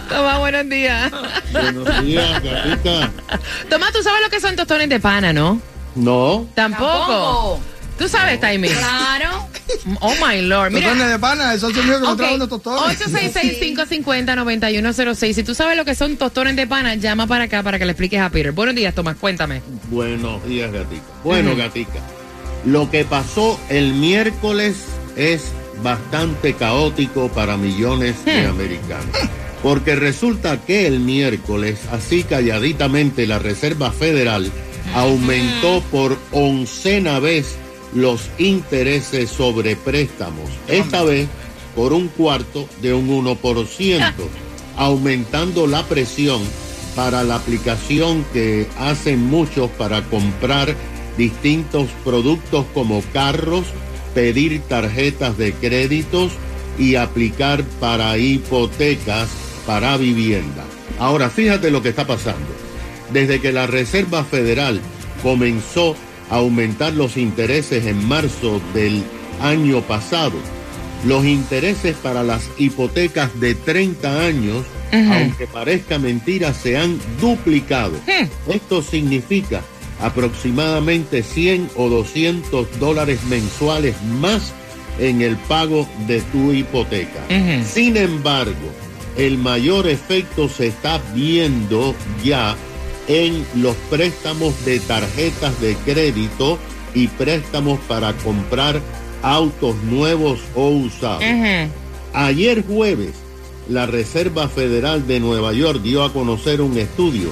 Toma, 0.09 0.39
buenos 0.39 0.69
días. 0.69 1.11
Buenos 1.53 2.05
días, 2.05 2.43
gatita. 2.43 3.11
Toma, 3.71 3.91
tú 3.93 4.03
sabes 4.03 4.21
lo 4.23 4.31
que 4.31 4.41
son 4.41 4.57
tostones 4.57 4.89
de 4.89 5.01
pana, 5.01 5.33
¿no? 5.33 5.61
No. 5.95 6.47
Tampoco. 6.55 6.87
Tampoco. 6.87 7.61
Tú 7.99 8.09
sabes, 8.09 8.41
Taimi. 8.41 8.69
Claro. 8.69 9.49
Oh 10.01 10.15
my 10.27 10.41
lord. 10.43 10.73
Mira, 10.73 10.89
Tostones 10.89 11.13
de 11.13 11.19
pana, 11.19 11.55
esos 11.55 11.73
son 11.75 11.87
míos 11.87 11.99
que 12.01 12.07
me 12.07 12.13
Ok, 12.13 12.19
traen 12.19 12.35
unos 12.37 12.49
tostones. 12.49 12.99
866-550-9106. 13.01 15.33
Si 15.35 15.43
tú 15.43 15.55
sabes 15.55 15.77
lo 15.77 15.85
que 15.85 15.95
son 15.95 16.17
tostones 16.17 16.57
de 16.57 16.67
pana, 16.67 16.95
llama 16.95 17.27
para 17.27 17.45
acá 17.45 17.63
para 17.63 17.79
que 17.79 17.85
le 17.85 17.93
expliques 17.93 18.21
a 18.21 18.31
Peter. 18.31 18.53
Buenos 18.53 18.75
días, 18.75 18.95
Tomás, 18.95 19.17
cuéntame. 19.17 19.63
Buenos 19.91 20.45
días, 20.47 20.73
gatica. 20.73 21.03
Bueno, 21.25 21.57
gatica, 21.57 22.01
lo 22.65 22.91
que 22.91 23.05
pasó 23.05 23.61
el 23.69 23.95
miércoles 23.95 24.77
es 25.17 25.51
bastante 25.83 26.55
caótico 26.55 27.29
para 27.29 27.57
millones 27.57 28.25
de 28.25 28.47
americanos. 28.47 29.17
Porque 29.63 29.97
resulta 29.97 30.65
que 30.65 30.87
el 30.87 31.01
miércoles, 31.01 31.81
así 31.91 32.23
calladitamente, 32.23 33.27
la 33.27 33.41
Reserva 33.41 33.91
Federal 33.91 34.51
aumentó 34.95 35.83
por 35.91 36.17
oncena 36.33 37.19
vez 37.19 37.57
los 37.95 38.29
intereses 38.39 39.31
sobre 39.31 39.77
préstamos. 39.77 40.51
Esta 40.69 41.03
vez 41.03 41.29
por 41.75 41.93
un 41.93 42.09
cuarto 42.09 42.69
de 42.83 42.93
un 42.95 43.09
1%, 43.09 44.13
aumentando 44.77 45.67
la 45.67 45.85
presión 45.85 46.41
para 46.95 47.23
la 47.23 47.37
aplicación 47.37 48.25
que 48.33 48.67
hacen 48.79 49.25
muchos 49.25 49.71
para 49.71 50.03
comprar 50.05 50.75
distintos 51.17 51.89
productos 52.05 52.67
como 52.75 53.03
carros, 53.13 53.67
pedir 54.15 54.61
tarjetas 54.63 55.39
de 55.39 55.53
créditos 55.53 56.33
y 56.79 56.95
aplicar 56.95 57.63
para 57.81 58.17
hipotecas 58.19 59.29
para 59.67 59.97
vivienda. 59.97 60.65
Ahora, 60.99 61.31
fíjate 61.31 61.71
lo 61.71 61.83
que 61.83 61.91
está 61.91 62.07
pasando. 62.07 62.49
Desde 63.13 63.41
que 63.41 63.53
la 63.53 63.67
Reserva 63.67 64.25
Federal 64.25 64.81
comenzó 65.23 65.93
a 65.93 66.08
aumentar 66.31 66.93
los 66.93 67.17
intereses 67.17 67.87
en 67.87 68.07
marzo 68.07 68.61
del 68.75 69.03
año 69.41 69.81
pasado, 69.83 70.35
los 71.07 71.25
intereses 71.25 71.97
para 71.97 72.23
las 72.23 72.49
hipotecas 72.59 73.39
de 73.41 73.55
30 73.55 74.21
años, 74.27 74.65
aunque 74.93 75.47
parezca 75.47 75.99
mentira, 75.99 76.53
se 76.55 76.77
han 76.77 76.99
duplicado. 77.21 77.93
Esto 78.49 78.83
significa 78.83 79.63
aproximadamente 80.01 81.23
100 81.23 81.71
o 81.77 81.89
200 81.89 82.79
dólares 82.79 83.21
mensuales 83.25 83.95
más 84.21 84.53
en 84.99 85.23
el 85.23 85.37
pago 85.37 85.89
de 86.07 86.21
tu 86.21 86.53
hipoteca. 86.53 87.21
Sin 87.65 87.97
embargo, 87.97 88.73
el 89.17 89.39
mayor 89.39 89.89
efecto 89.89 90.49
se 90.49 90.69
está 90.69 91.01
viendo 91.15 91.95
ya 92.25 92.57
en 93.09 93.45
los 93.57 93.75
préstamos 93.91 94.65
de 94.65 94.79
tarjetas 94.81 95.61
de 95.61 95.75
crédito 95.85 96.59
y 96.95 97.09
préstamos 97.09 97.81
para 97.89 98.13
comprar 98.13 98.81
autos 99.23 99.77
nuevos 99.85 100.41
o 100.55 100.69
usados. 100.69 101.25
Ayer 102.13 102.65
jueves, 102.65 103.15
la 103.69 103.87
Reserva 103.87 104.49
Federal 104.49 105.07
de 105.07 105.21
Nueva 105.21 105.53
York 105.53 105.83
dio 105.83 106.05
a 106.05 106.13
conocer 106.13 106.61
un 106.61 106.79
estudio 106.79 107.31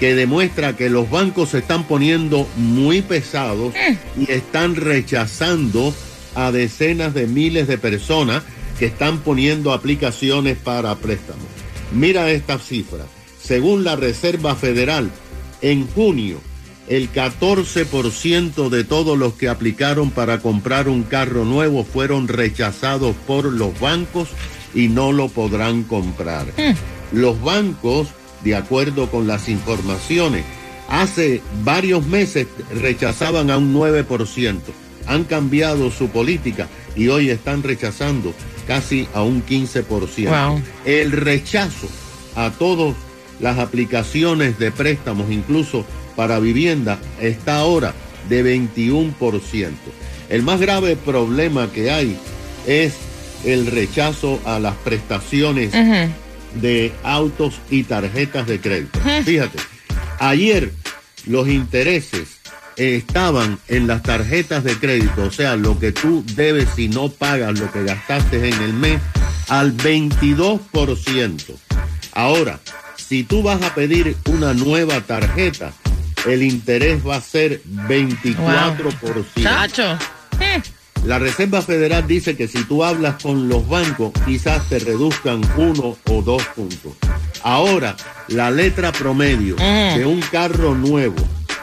que 0.00 0.14
demuestra 0.14 0.76
que 0.76 0.90
los 0.90 1.10
bancos 1.10 1.50
se 1.50 1.58
están 1.58 1.84
poniendo 1.84 2.46
muy 2.56 3.02
pesados 3.02 3.72
y 4.18 4.30
están 4.30 4.76
rechazando 4.76 5.94
a 6.34 6.52
decenas 6.52 7.14
de 7.14 7.26
miles 7.26 7.66
de 7.66 7.78
personas 7.78 8.42
que 8.78 8.86
están 8.86 9.18
poniendo 9.20 9.72
aplicaciones 9.72 10.58
para 10.58 10.94
préstamos. 10.96 11.46
Mira 11.92 12.30
esta 12.30 12.58
cifra. 12.58 13.06
Según 13.46 13.84
la 13.84 13.94
Reserva 13.94 14.56
Federal, 14.56 15.08
en 15.62 15.86
junio, 15.86 16.40
el 16.88 17.12
14% 17.12 18.68
de 18.70 18.82
todos 18.82 19.16
los 19.16 19.34
que 19.34 19.48
aplicaron 19.48 20.10
para 20.10 20.40
comprar 20.40 20.88
un 20.88 21.04
carro 21.04 21.44
nuevo 21.44 21.84
fueron 21.84 22.26
rechazados 22.26 23.14
por 23.24 23.44
los 23.44 23.78
bancos 23.78 24.30
y 24.74 24.88
no 24.88 25.12
lo 25.12 25.28
podrán 25.28 25.84
comprar. 25.84 26.46
Los 27.12 27.40
bancos, 27.40 28.08
de 28.42 28.56
acuerdo 28.56 29.10
con 29.12 29.28
las 29.28 29.48
informaciones, 29.48 30.44
hace 30.88 31.40
varios 31.62 32.04
meses 32.04 32.48
rechazaban 32.74 33.52
a 33.52 33.58
un 33.58 33.72
9%. 33.72 34.58
Han 35.06 35.22
cambiado 35.22 35.92
su 35.92 36.08
política 36.08 36.66
y 36.96 37.08
hoy 37.08 37.30
están 37.30 37.62
rechazando 37.62 38.34
casi 38.66 39.06
a 39.14 39.22
un 39.22 39.46
15%. 39.46 40.48
Wow. 40.48 40.60
El 40.84 41.12
rechazo 41.12 41.86
a 42.34 42.50
todas 42.50 42.94
las 43.40 43.58
aplicaciones 43.58 44.58
de 44.58 44.70
préstamos, 44.70 45.30
incluso 45.30 45.84
para 46.14 46.38
vivienda, 46.38 46.98
está 47.20 47.58
ahora 47.58 47.94
de 48.28 48.58
21%. 48.58 49.72
El 50.28 50.42
más 50.42 50.60
grave 50.60 50.96
problema 50.96 51.70
que 51.72 51.90
hay 51.90 52.16
es 52.66 52.94
el 53.44 53.66
rechazo 53.66 54.40
a 54.44 54.58
las 54.58 54.74
prestaciones 54.76 55.72
de 56.54 56.92
autos 57.04 57.60
y 57.70 57.84
tarjetas 57.84 58.46
de 58.46 58.60
crédito. 58.60 58.98
Fíjate, 59.24 59.58
ayer 60.18 60.72
los 61.26 61.48
intereses 61.48 62.38
estaban 62.76 63.58
en 63.68 63.86
las 63.86 64.02
tarjetas 64.02 64.64
de 64.64 64.76
crédito, 64.76 65.24
o 65.24 65.30
sea, 65.30 65.56
lo 65.56 65.78
que 65.78 65.92
tú 65.92 66.24
debes 66.34 66.68
si 66.76 66.88
no 66.88 67.08
pagas 67.08 67.58
lo 67.58 67.70
que 67.72 67.84
gastaste 67.84 68.48
en 68.48 68.62
el 68.62 68.72
mes, 68.72 69.00
al 69.48 69.76
22%. 69.76 71.56
Ahora, 72.12 72.60
si 73.08 73.24
tú 73.24 73.42
vas 73.42 73.62
a 73.62 73.74
pedir 73.74 74.16
una 74.26 74.54
nueva 74.54 75.00
tarjeta, 75.00 75.72
el 76.26 76.42
interés 76.42 77.06
va 77.06 77.16
a 77.16 77.20
ser 77.20 77.62
24%. 77.64 79.42
Chacho. 79.42 79.98
Eh. 80.40 80.62
La 81.04 81.18
Reserva 81.20 81.62
Federal 81.62 82.06
dice 82.06 82.36
que 82.36 82.48
si 82.48 82.64
tú 82.64 82.82
hablas 82.82 83.22
con 83.22 83.48
los 83.48 83.68
bancos, 83.68 84.12
quizás 84.24 84.68
te 84.68 84.80
reduzcan 84.80 85.40
uno 85.56 85.96
o 86.10 86.22
dos 86.22 86.42
puntos. 86.46 86.94
Ahora, 87.42 87.94
la 88.28 88.50
letra 88.50 88.90
promedio 88.90 89.54
de 89.56 90.04
un 90.04 90.20
carro 90.20 90.74
nuevo 90.74 91.22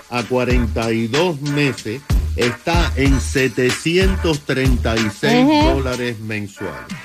a 0.10 0.24
42 0.24 1.42
meses 1.42 2.02
está 2.38 2.94
en 2.96 3.20
736 3.20 5.48
dólares 5.66 6.20
mensuales. 6.20 6.96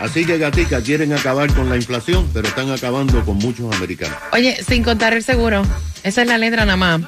Así 0.00 0.24
que, 0.24 0.38
gatica, 0.38 0.82
quieren 0.82 1.12
acabar 1.12 1.52
con 1.52 1.68
la 1.68 1.76
inflación, 1.76 2.28
pero 2.32 2.48
están 2.48 2.70
acabando 2.70 3.22
con 3.22 3.36
muchos 3.36 3.72
americanos. 3.76 4.16
Oye, 4.32 4.56
sin 4.66 4.82
contar 4.82 5.12
el 5.12 5.22
seguro. 5.22 5.62
Esa 6.02 6.22
es 6.22 6.28
la 6.28 6.38
letra 6.38 6.64
nada 6.64 6.76
más. 6.76 7.02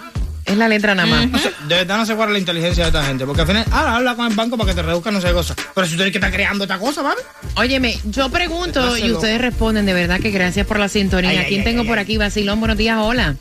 Es 0.44 0.58
la 0.58 0.68
letra 0.68 0.94
nada 0.94 1.08
más. 1.08 1.30
No 1.30 1.38
sé, 1.38 1.50
de 1.68 1.74
verdad 1.76 1.96
no 1.96 2.04
sé 2.04 2.14
cuál 2.14 2.28
es 2.28 2.32
la 2.34 2.38
inteligencia 2.40 2.84
de 2.84 2.88
esta 2.88 3.04
gente. 3.04 3.24
Porque 3.24 3.40
al 3.40 3.46
final, 3.46 3.64
ah, 3.70 3.96
habla 3.96 4.14
con 4.14 4.26
el 4.26 4.36
banco 4.36 4.58
para 4.58 4.70
que 4.70 4.74
te 4.74 4.82
reduzcan 4.82 5.14
no 5.14 5.22
sé 5.22 5.28
qué 5.28 5.32
cosa. 5.32 5.56
Pero 5.74 5.86
si 5.86 5.96
tú 5.96 6.02
eres 6.02 6.12
que 6.12 6.18
está 6.18 6.30
creando 6.30 6.64
esta 6.64 6.78
cosa, 6.78 7.00
¿vale? 7.00 7.22
Óyeme, 7.56 7.98
yo 8.04 8.28
pregunto 8.28 8.98
y 8.98 9.10
ustedes 9.10 9.40
responden. 9.40 9.86
De 9.86 9.94
verdad 9.94 10.20
que 10.20 10.30
gracias 10.30 10.66
por 10.66 10.78
la 10.78 10.88
sintonía. 10.88 11.30
Ay, 11.30 11.46
¿Quién 11.48 11.60
ay, 11.60 11.64
tengo 11.64 11.82
ay, 11.82 11.88
por 11.88 11.98
ay. 11.98 12.04
aquí? 12.04 12.18
Basilón, 12.18 12.60
buenos 12.60 12.76
días, 12.76 12.98
hola. 13.00 13.36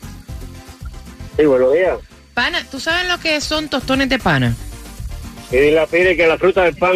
Sí, 1.36 1.44
buenos 1.44 1.74
días. 1.74 1.98
Pana, 2.32 2.64
¿tú 2.70 2.80
sabes 2.80 3.06
lo 3.06 3.18
que 3.18 3.38
son 3.42 3.68
tostones 3.68 4.08
de 4.08 4.18
pana? 4.18 4.54
Y 5.50 5.56
dile 5.56 5.80
a 5.80 5.86
Piri 5.86 6.16
que 6.16 6.26
la 6.26 6.38
fruta 6.38 6.62
del 6.62 6.74
pan, 6.76 6.92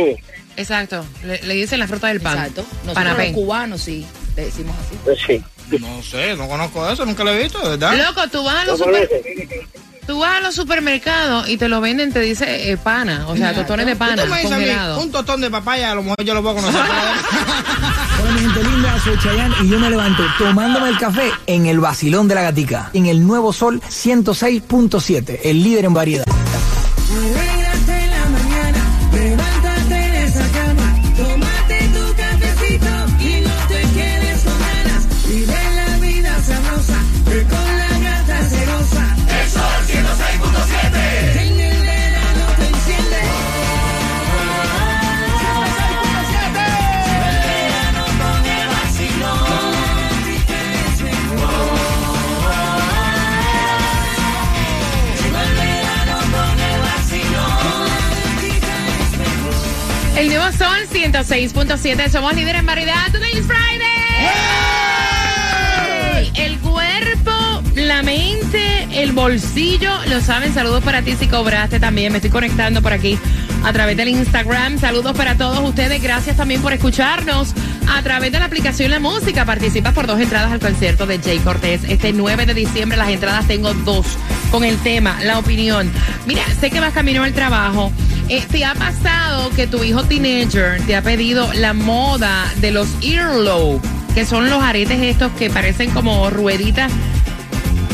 Exacto. 0.57 1.05
Le, 1.25 1.43
le 1.43 1.55
dicen 1.55 1.79
la 1.79 1.87
fruta 1.87 2.09
del 2.09 2.21
pan. 2.21 2.39
Exacto. 2.39 2.63
Nosotros 2.63 2.95
Panapén. 2.95 3.33
los 3.33 3.35
cubanos 3.43 3.81
sí, 3.83 4.07
le 4.37 4.45
decimos 4.47 4.75
así. 4.87 4.99
pues 5.05 5.19
sí. 5.27 5.43
No 5.81 6.03
sé, 6.03 6.37
no 6.37 6.47
conozco 6.49 6.89
eso, 6.89 7.05
nunca 7.05 7.25
lo 7.25 7.33
he 7.33 7.43
visto, 7.43 7.59
verdad. 7.63 7.95
Loco, 7.97 8.29
tú 8.29 8.45
vas 8.45 8.57
a 8.57 8.65
los 8.67 8.79
¿No 8.79 8.85
super- 8.87 9.09
tú 10.07 10.21
vas 10.21 10.37
a 10.37 10.41
los 10.41 10.55
supermercados 10.55 11.49
y 11.49 11.57
te 11.57 11.69
lo 11.69 11.81
venden, 11.81 12.13
te 12.13 12.21
dice 12.21 12.71
eh, 12.71 12.77
pana, 12.77 13.27
o 13.27 13.37
sea, 13.37 13.53
tostones 13.53 13.85
de 13.87 13.97
pana, 13.97 14.23
tú 14.23 14.31
me 14.31 14.37
dices 14.43 14.53
a 14.53 14.59
mí, 14.59 15.03
un 15.03 15.11
tostón 15.11 15.41
de 15.41 15.51
papaya, 15.51 15.91
a 15.91 15.95
lo 15.97 16.03
mejor 16.05 16.23
yo 16.25 16.33
lo 16.35 16.43
puedo 16.43 16.55
conocer. 16.57 16.81
Hola 18.23 18.31
mi 18.33 18.41
gente 18.41 18.63
linda, 18.63 19.01
soy 19.03 19.19
Chayanne 19.19 19.55
y 19.65 19.69
yo 19.69 19.79
me 19.81 19.91
levanto 19.91 20.23
tomándome 20.39 20.91
el 20.91 20.99
café 20.99 21.33
en 21.49 21.67
el 21.67 21.81
vacilón 21.81 22.29
de 22.29 22.37
la 22.37 22.43
gatica, 22.43 22.91
en 22.95 23.07
el 23.07 23.27
nuevo 23.27 23.53
sol 23.53 23.81
106.7, 23.83 25.41
el 25.43 25.63
líder 25.65 25.87
en 25.87 25.95
variedad. 25.95 26.25
106.7, 61.37 62.09
somos 62.09 62.35
líderes 62.35 62.61
en 62.61 62.67
variedad. 62.67 63.13
Today 63.13 63.37
is 63.37 63.45
Friday. 63.45 63.93
El 66.35 66.59
cuerpo, 66.61 67.63
la 67.75 68.03
mente, 68.03 68.89
el 68.91 69.13
bolsillo, 69.13 69.93
lo 70.07 70.23
saben. 70.23 70.55
Saludos 70.55 70.83
para 70.83 71.03
ti 71.03 71.15
si 71.15 71.27
cobraste 71.29 71.79
también. 71.79 72.13
Me 72.13 72.19
estoy 72.19 72.31
conectando 72.31 72.81
por 72.81 72.95
aquí 72.95 73.19
a 73.65 73.73
través 73.75 73.99
del 73.99 74.09
Instagram. 74.09 74.79
Saludos 74.79 75.15
para 75.15 75.37
todos 75.37 75.61
ustedes. 75.61 76.03
Gracias 76.03 76.39
también 76.39 76.63
por 76.63 76.73
escucharnos 76.73 77.53
a 77.87 78.03
través 78.03 78.33
de 78.33 78.39
la 78.39 78.47
aplicación 78.47 78.91
La 78.91 78.99
Música. 78.99 79.45
Participas 79.45 79.93
por 79.93 80.07
dos 80.07 80.19
entradas 80.19 80.51
al 80.53 80.61
concierto 80.61 81.07
de 81.07 81.19
Jay 81.19 81.39
Cortés. 81.41 81.83
Este 81.87 82.15
9 82.15 82.47
de 82.47 82.55
diciembre 82.55 82.97
las 82.97 83.11
entradas 83.11 83.47
tengo 83.47 83.75
dos 83.75 84.07
con 84.51 84.65
el 84.65 84.79
tema, 84.79 85.19
la 85.23 85.39
opinión. 85.39 85.93
Mira, 86.25 86.45
sé 86.59 86.71
que 86.71 86.81
vas 86.81 86.95
camino 86.95 87.25
al 87.25 87.35
trabajo. 87.35 87.93
Eh, 88.29 88.43
¿Te 88.51 88.65
ha 88.65 88.75
pasado 88.75 89.51
que 89.51 89.69
tu 89.69 89.85
hijo 89.85 90.03
teenager 90.03 90.81
te 90.83 90.97
ha 90.97 91.03
pedido 91.03 91.53
la 91.55 91.73
moda 91.73 92.53
de 92.61 92.73
los 92.73 92.89
earlobe, 93.01 93.81
que 94.15 94.25
son 94.25 94.51
los 94.51 94.63
aretes 94.63 95.01
estos 95.01 95.31
que 95.33 95.49
parecen 95.49 95.91
como 95.91 96.29
rueditas 96.31 96.91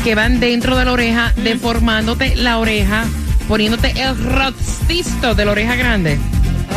que 0.03 0.15
van 0.15 0.39
dentro 0.39 0.75
de 0.75 0.85
la 0.85 0.91
oreja, 0.91 1.33
deformándote 1.43 2.35
la 2.35 2.57
oreja, 2.57 3.05
poniéndote 3.47 3.93
el 4.01 4.17
rostisto 4.17 5.35
de 5.35 5.45
la 5.45 5.51
oreja 5.51 5.75
grande? 5.75 6.17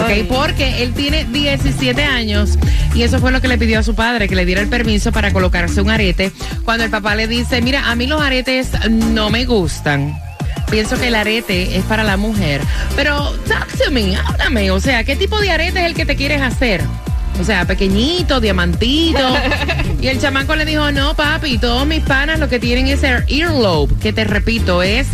Ay. 0.06 0.20
Ok, 0.20 0.28
porque 0.28 0.82
él 0.82 0.92
tiene 0.92 1.24
17 1.24 2.04
años 2.04 2.58
y 2.94 3.04
eso 3.04 3.18
fue 3.20 3.32
lo 3.32 3.40
que 3.40 3.48
le 3.48 3.56
pidió 3.56 3.78
a 3.78 3.82
su 3.82 3.94
padre, 3.94 4.28
que 4.28 4.36
le 4.36 4.44
diera 4.44 4.60
el 4.60 4.68
permiso 4.68 5.12
para 5.12 5.32
colocarse 5.32 5.80
un 5.80 5.90
arete. 5.90 6.30
Cuando 6.66 6.84
el 6.84 6.90
papá 6.90 7.14
le 7.14 7.26
dice, 7.26 7.62
mira, 7.62 7.90
a 7.90 7.96
mí 7.96 8.06
los 8.06 8.20
aretes 8.20 8.68
no 8.90 9.30
me 9.30 9.46
gustan. 9.46 10.25
Pienso 10.70 10.98
que 10.98 11.08
el 11.08 11.14
arete 11.14 11.76
es 11.76 11.84
para 11.84 12.04
la 12.04 12.16
mujer. 12.16 12.60
Pero, 12.96 13.32
talk 13.48 13.68
to 13.78 13.90
me, 13.90 14.16
háblame. 14.16 14.70
O 14.70 14.80
sea, 14.80 15.04
¿qué 15.04 15.16
tipo 15.16 15.40
de 15.40 15.50
arete 15.50 15.80
es 15.80 15.86
el 15.86 15.94
que 15.94 16.06
te 16.06 16.16
quieres 16.16 16.42
hacer? 16.42 16.82
O 17.40 17.44
sea, 17.44 17.64
pequeñito, 17.66 18.40
diamantito. 18.40 19.36
y 20.00 20.08
el 20.08 20.20
chamaco 20.20 20.56
le 20.56 20.64
dijo, 20.64 20.90
no, 20.90 21.14
papi, 21.14 21.58
todos 21.58 21.86
mis 21.86 22.02
panas 22.02 22.38
lo 22.38 22.48
que 22.48 22.58
tienen 22.58 22.88
es 22.88 23.02
el 23.02 23.24
earlobe, 23.28 23.94
que 24.00 24.12
te 24.12 24.24
repito, 24.24 24.82
es 24.82 25.06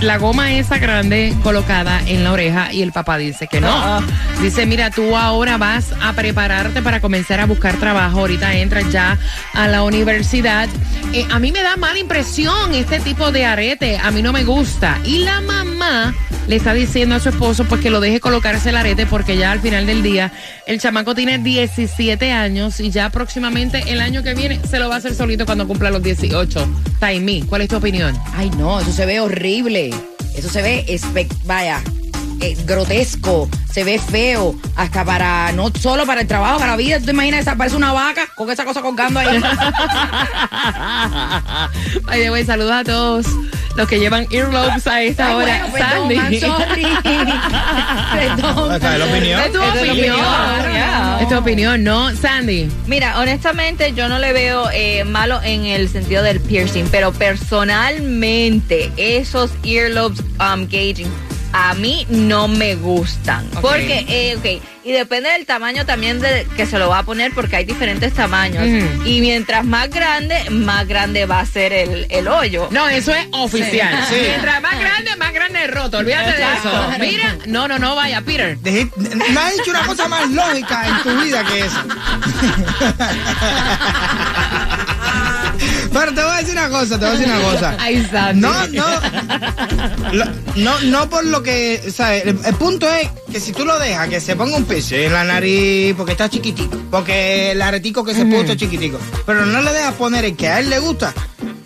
la 0.00 0.16
goma 0.16 0.54
esa 0.54 0.78
grande 0.78 1.34
colocada 1.42 2.00
en 2.06 2.24
la 2.24 2.32
oreja 2.32 2.72
y 2.72 2.82
el 2.82 2.92
papá 2.92 3.18
dice 3.18 3.46
que 3.46 3.60
no. 3.60 4.00
Dice, 4.40 4.64
mira, 4.66 4.90
tú 4.90 5.16
ahora 5.16 5.58
vas 5.58 5.92
a 6.00 6.12
prepararte 6.14 6.80
para 6.82 7.00
comenzar 7.00 7.40
a 7.40 7.46
buscar 7.46 7.76
trabajo. 7.76 8.20
Ahorita 8.20 8.54
entras 8.54 8.90
ya 8.90 9.18
a 9.52 9.68
la 9.68 9.82
universidad. 9.82 10.68
Eh, 11.12 11.26
a 11.30 11.38
mí 11.38 11.52
me 11.52 11.62
da 11.62 11.76
mala 11.76 11.98
impresión 11.98 12.74
este 12.74 13.00
tipo 13.00 13.30
de 13.30 13.44
arete. 13.44 13.98
A 13.98 14.10
mí 14.10 14.22
no 14.22 14.32
me 14.32 14.44
gusta. 14.44 14.98
Y 15.04 15.18
la 15.18 15.40
mamá 15.42 16.14
le 16.50 16.56
está 16.56 16.74
diciendo 16.74 17.14
a 17.14 17.20
su 17.20 17.28
esposo 17.28 17.64
pues 17.64 17.80
que 17.80 17.90
lo 17.90 18.00
deje 18.00 18.18
colocarse 18.18 18.70
el 18.70 18.76
arete 18.76 19.06
porque 19.06 19.36
ya 19.36 19.52
al 19.52 19.60
final 19.60 19.86
del 19.86 20.02
día 20.02 20.32
el 20.66 20.80
chamaco 20.80 21.14
tiene 21.14 21.38
17 21.38 22.32
años 22.32 22.80
y 22.80 22.90
ya 22.90 23.08
próximamente 23.10 23.84
el 23.86 24.00
año 24.00 24.24
que 24.24 24.34
viene 24.34 24.58
se 24.68 24.80
lo 24.80 24.88
va 24.88 24.96
a 24.96 24.98
hacer 24.98 25.14
solito 25.14 25.46
cuando 25.46 25.68
cumpla 25.68 25.90
los 25.90 26.02
18. 26.02 26.68
Taimi, 26.98 27.42
¿cuál 27.42 27.62
es 27.62 27.68
tu 27.68 27.76
opinión? 27.76 28.18
Ay, 28.34 28.50
no, 28.58 28.80
eso 28.80 28.90
se 28.90 29.06
ve 29.06 29.20
horrible. 29.20 29.90
Eso 30.36 30.48
se 30.50 30.60
ve, 30.60 30.84
espe- 30.88 31.28
vaya, 31.44 31.80
eh, 32.40 32.56
grotesco. 32.66 33.48
Se 33.72 33.84
ve 33.84 34.00
feo. 34.00 34.56
Hasta 34.74 35.04
para, 35.04 35.52
no 35.52 35.70
solo 35.80 36.04
para 36.04 36.22
el 36.22 36.26
trabajo, 36.26 36.58
para 36.58 36.72
la 36.72 36.76
vida. 36.76 36.98
¿Tú 36.98 37.04
te 37.04 37.12
imaginas 37.12 37.42
esa? 37.42 37.54
Parece 37.54 37.76
una 37.76 37.92
vaca 37.92 38.22
con 38.34 38.50
esa 38.50 38.64
cosa 38.64 38.80
colgando 38.82 39.20
ahí. 39.20 39.40
Ay, 42.08 42.20
de 42.20 42.28
güey, 42.30 42.44
saludos 42.44 42.72
a 42.72 42.82
todos 42.82 43.26
los 43.76 43.88
que 43.88 43.98
llevan 43.98 44.26
earlobes 44.30 44.86
a 44.86 45.02
esta 45.02 45.28
Ay, 45.28 45.34
hora. 45.34 45.66
bueno, 45.70 46.08
perdón, 46.08 46.40
Sandy. 46.40 46.82
Perdón. 48.12 48.74
Esta 48.74 48.92
es 48.92 48.98
la 48.98 49.04
opinión. 49.06 49.40
Es 49.40 49.52
tu 49.52 49.62
es 49.62 49.90
opinión. 49.90 50.16
ya. 50.16 51.18
Es 51.20 51.28
tu 51.28 51.36
opinión, 51.36 51.84
¿no, 51.84 52.14
Sandy? 52.16 52.68
Mira, 52.86 53.18
honestamente 53.20 53.92
yo 53.94 54.08
no 54.08 54.18
le 54.18 54.32
veo 54.32 54.68
eh, 54.72 55.04
malo 55.04 55.40
en 55.42 55.66
el 55.66 55.88
sentido 55.88 56.22
del 56.22 56.40
piercing, 56.40 56.86
pero 56.90 57.12
personalmente 57.12 58.90
esos 58.96 59.50
earlobes 59.64 60.20
um, 60.40 60.66
gauging 60.68 61.10
a 61.52 61.74
mí 61.74 62.06
no 62.08 62.48
me 62.48 62.74
gustan. 62.76 63.46
Porque, 63.60 64.04
eh, 64.08 64.36
ok, 64.36 64.62
y 64.82 64.92
depende 64.92 65.30
del 65.30 65.44
tamaño 65.46 65.84
también 65.84 66.20
de 66.20 66.46
que 66.56 66.64
se 66.66 66.78
lo 66.78 66.88
va 66.88 66.98
a 67.00 67.02
poner 67.02 67.32
porque 67.34 67.56
hay 67.56 67.64
diferentes 67.64 68.14
tamaños. 68.14 68.64
Ujú. 68.64 69.04
Y 69.06 69.20
mientras 69.20 69.64
más 69.64 69.90
grande, 69.90 70.48
más 70.50 70.86
grande 70.88 71.26
va 71.26 71.40
a 71.40 71.46
ser 71.46 71.72
el, 71.72 72.06
el 72.08 72.28
hoyo. 72.28 72.68
No, 72.70 72.88
eso 72.88 73.14
es 73.14 73.26
oficial. 73.32 74.04
Sí. 74.08 74.16
Mientras 74.20 74.62
más 74.62 74.78
grande, 74.80 75.16
más 75.16 75.32
grande 75.32 75.64
el 75.64 75.72
roto. 75.72 75.98
Olvídate 75.98 76.32
de 76.32 76.42
eso. 76.42 76.70
Mira, 76.98 77.36
no, 77.46 77.68
no, 77.68 77.78
no, 77.78 77.94
vaya, 77.94 78.20
Peter. 78.22 78.56
Dejí- 78.58 78.90
no 79.32 79.40
has 79.40 79.52
dicho 79.56 79.70
una 79.70 79.84
cosa 79.86 80.08
más 80.08 80.28
lógica 80.30 80.86
en 80.88 81.02
tu 81.02 81.20
vida 81.22 81.44
que 81.44 81.60
eso. 81.60 81.80
Pero 85.92 86.14
te 86.14 86.22
voy 86.22 86.32
a 86.32 86.36
decir 86.36 86.52
una 86.52 86.68
cosa, 86.68 86.98
te 86.98 87.04
voy 87.04 87.14
a 87.14 87.18
decir 87.18 87.26
una 87.34 87.42
cosa. 87.42 87.76
Ay, 87.78 88.06
Sandy. 88.10 88.40
No, 88.40 88.66
no, 88.68 88.84
lo- 90.12 90.24
no, 90.56 90.80
no 90.82 91.10
por 91.10 91.24
lo 91.24 91.42
que, 91.42 91.90
¿sabes? 91.94 92.24
El, 92.26 92.38
el 92.44 92.54
punto 92.54 92.88
es 92.92 93.08
que 93.32 93.40
si 93.40 93.52
tú 93.52 93.64
lo 93.64 93.78
dejas 93.78 94.08
que 94.08 94.20
se 94.20 94.36
ponga 94.36 94.56
un 94.56 94.64
piercing 94.64 94.98
en 95.06 95.12
la 95.12 95.24
nariz 95.24 95.94
porque 95.96 96.12
está 96.12 96.28
chiquitico, 96.28 96.76
porque 96.90 97.52
el 97.52 97.62
aretico 97.62 98.04
que 98.04 98.14
se 98.14 98.24
puso 98.24 98.52
es 98.52 98.56
chiquitico, 98.58 98.98
pero 99.26 99.46
no 99.46 99.60
le 99.62 99.72
dejas 99.72 99.94
poner 99.94 100.24
el 100.24 100.36
que 100.36 100.48
a 100.48 100.60
él 100.60 100.70
le 100.70 100.78
gusta. 100.78 101.12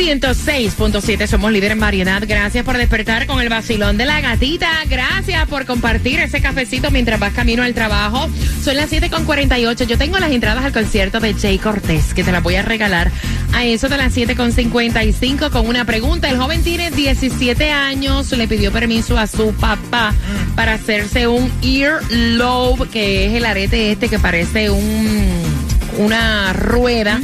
106.7, 0.07 1.27
somos 1.27 1.51
líder 1.51 1.73
en 1.73 1.81
variedad. 1.81 2.23
Gracias 2.25 2.63
por 2.63 2.77
despertar 2.77 3.27
con 3.27 3.41
el 3.41 3.49
vacilón 3.49 3.97
de 3.97 4.05
la 4.05 4.21
gatita. 4.21 4.69
Gracias 4.89 5.45
por 5.49 5.65
compartir 5.65 6.21
ese 6.21 6.39
cafecito 6.39 6.91
mientras 6.91 7.19
vas 7.19 7.33
camino 7.33 7.61
al 7.61 7.73
trabajo. 7.73 8.29
Son 8.63 8.77
las 8.77 8.89
7.48. 8.89 9.85
Yo 9.85 9.97
tengo 9.97 10.17
las 10.17 10.31
entradas 10.31 10.63
al 10.63 10.71
concierto 10.71 11.19
de 11.19 11.33
Jay 11.33 11.57
Cortés, 11.57 12.13
que 12.13 12.23
te 12.23 12.31
las 12.31 12.41
voy 12.41 12.55
a 12.55 12.61
regalar 12.61 13.11
a 13.51 13.65
eso 13.65 13.89
de 13.89 13.97
las 13.97 14.15
7.55 14.15 15.49
con 15.49 15.67
una 15.67 15.83
pregunta. 15.83 16.29
El 16.29 16.37
joven 16.37 16.63
tiene 16.63 16.89
17 16.89 17.69
años, 17.69 18.31
le 18.31 18.47
pidió 18.47 18.71
permiso 18.71 19.17
a 19.17 19.27
su 19.27 19.51
papá 19.55 20.13
para 20.55 20.75
hacerse 20.75 21.27
un 21.27 21.51
earlobe, 21.61 22.87
que 22.87 23.25
es 23.25 23.33
el 23.33 23.45
arete 23.45 23.91
este 23.91 24.07
que 24.07 24.19
parece 24.19 24.69
un, 24.69 25.27
una 25.97 26.53
rueda 26.53 27.19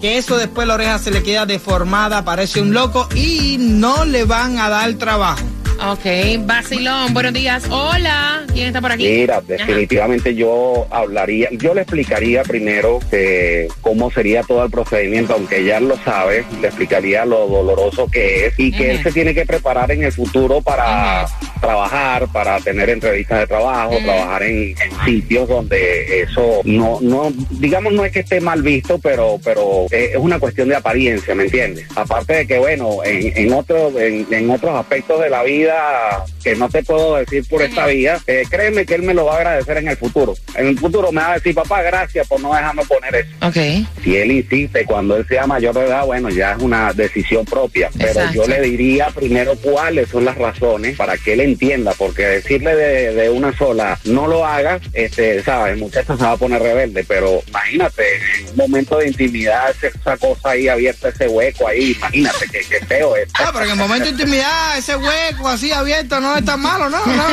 Que 0.00 0.16
eso 0.16 0.38
después 0.38 0.66
la 0.66 0.74
oreja 0.74 0.98
se 0.98 1.10
le 1.10 1.22
queda 1.22 1.44
deformada, 1.46 2.24
parece 2.24 2.60
un 2.60 2.72
loco 2.72 3.08
y 3.14 3.58
no 3.58 4.04
le 4.04 4.24
van 4.24 4.58
a 4.58 4.68
dar 4.70 4.92
trabajo. 4.94 5.44
Ok, 5.88 6.04
Basilón, 6.40 7.14
buenos 7.14 7.32
días. 7.32 7.64
Hola, 7.70 8.44
¿quién 8.52 8.66
está 8.66 8.82
por 8.82 8.92
aquí? 8.92 9.08
Mira, 9.08 9.38
Ajá. 9.38 9.44
definitivamente 9.48 10.34
yo 10.34 10.86
hablaría, 10.90 11.48
yo 11.52 11.72
le 11.72 11.80
explicaría 11.80 12.42
primero 12.42 13.00
eh, 13.10 13.66
cómo 13.80 14.10
sería 14.10 14.42
todo 14.42 14.62
el 14.62 14.70
procedimiento, 14.70 15.32
aunque 15.32 15.60
ella 15.60 15.80
lo 15.80 15.96
sabe, 15.96 16.44
le 16.60 16.66
explicaría 16.68 17.24
lo 17.24 17.46
doloroso 17.46 18.08
que 18.10 18.46
es 18.46 18.54
y 18.58 18.72
que 18.72 18.90
él 18.90 19.02
se 19.02 19.10
tiene 19.10 19.32
que 19.32 19.46
preparar 19.46 19.90
en 19.90 20.02
el 20.02 20.12
futuro 20.12 20.60
para 20.60 21.26
trabajar, 21.62 22.28
para 22.28 22.60
tener 22.60 22.90
entrevistas 22.90 23.40
de 23.40 23.46
trabajo, 23.46 23.96
trabajar 24.04 24.42
en, 24.42 24.74
en 24.78 25.04
sitios 25.06 25.48
donde 25.48 26.20
eso 26.22 26.60
no, 26.64 26.98
no, 27.00 27.32
digamos 27.52 27.94
no 27.94 28.04
es 28.04 28.12
que 28.12 28.20
esté 28.20 28.38
mal 28.42 28.60
visto, 28.60 28.98
pero, 28.98 29.40
pero 29.42 29.86
eh, 29.90 30.10
es 30.12 30.18
una 30.18 30.38
cuestión 30.38 30.68
de 30.68 30.76
apariencia, 30.76 31.34
¿me 31.34 31.44
entiendes? 31.44 31.86
Aparte 31.96 32.34
de 32.34 32.46
que 32.46 32.58
bueno, 32.58 33.02
en, 33.02 33.32
en 33.34 33.52
otro, 33.54 33.98
en, 33.98 34.26
en 34.30 34.50
otros 34.50 34.78
aspectos 34.78 35.18
de 35.22 35.30
la 35.30 35.42
vida 35.42 35.69
a 35.70 36.26
que 36.42 36.56
no 36.56 36.68
te 36.68 36.82
puedo 36.82 37.16
decir 37.16 37.44
por 37.48 37.62
esta 37.62 37.86
vía, 37.86 38.18
eh, 38.26 38.44
créeme 38.48 38.86
que 38.86 38.94
él 38.94 39.02
me 39.02 39.14
lo 39.14 39.26
va 39.26 39.34
a 39.34 39.36
agradecer 39.38 39.76
en 39.78 39.88
el 39.88 39.96
futuro. 39.96 40.34
En 40.54 40.66
el 40.66 40.78
futuro 40.78 41.12
me 41.12 41.20
va 41.20 41.32
a 41.32 41.34
decir, 41.34 41.54
papá, 41.54 41.82
gracias 41.82 42.26
por 42.26 42.40
no 42.40 42.54
dejarme 42.54 42.84
poner 42.84 43.14
eso. 43.14 43.30
Ok. 43.42 43.86
Si 44.02 44.16
él 44.16 44.32
insiste, 44.32 44.84
cuando 44.84 45.16
él 45.16 45.26
sea 45.28 45.46
mayor 45.46 45.74
de 45.74 45.86
edad, 45.86 46.04
bueno, 46.06 46.30
ya 46.30 46.52
es 46.52 46.62
una 46.62 46.92
decisión 46.92 47.44
propia. 47.44 47.90
Pero 47.96 48.32
yo 48.32 48.46
le 48.46 48.60
diría 48.62 49.08
primero 49.08 49.54
cuáles 49.56 50.08
son 50.08 50.24
las 50.24 50.36
razones 50.36 50.96
para 50.96 51.16
que 51.16 51.34
él 51.34 51.40
entienda, 51.40 51.92
porque 51.96 52.26
decirle 52.26 52.74
de, 52.74 53.14
de 53.14 53.30
una 53.30 53.56
sola, 53.56 53.98
no 54.04 54.26
lo 54.26 54.44
hagas, 54.44 54.82
este, 54.92 55.42
sabes, 55.42 55.74
el 55.74 55.80
muchacho 55.80 56.16
se 56.16 56.22
va 56.22 56.32
a 56.32 56.36
poner 56.36 56.62
rebelde, 56.62 57.04
pero 57.04 57.42
imagínate, 57.48 58.02
en 58.38 58.50
un 58.50 58.56
momento 58.56 58.98
de 58.98 59.08
intimidad, 59.08 59.74
esa 59.82 60.16
cosa 60.16 60.50
ahí 60.50 60.68
abierta, 60.68 61.08
ese 61.08 61.28
hueco 61.28 61.68
ahí, 61.68 61.92
imagínate 61.92 62.46
que, 62.46 62.60
que 62.60 62.86
feo 62.86 63.16
es. 63.16 63.28
Ah, 63.34 63.50
pero 63.52 63.64
en 63.64 63.72
el 63.72 63.76
momento 63.76 64.04
de 64.04 64.10
intimidad, 64.10 64.78
ese 64.78 64.96
hueco 64.96 65.48
así 65.48 65.72
abierto 65.72 66.20
no 66.20 66.29
es 66.36 66.44
tan 66.44 66.60
malo, 66.60 66.88
¿no? 66.88 67.04
¿No? 67.06 67.24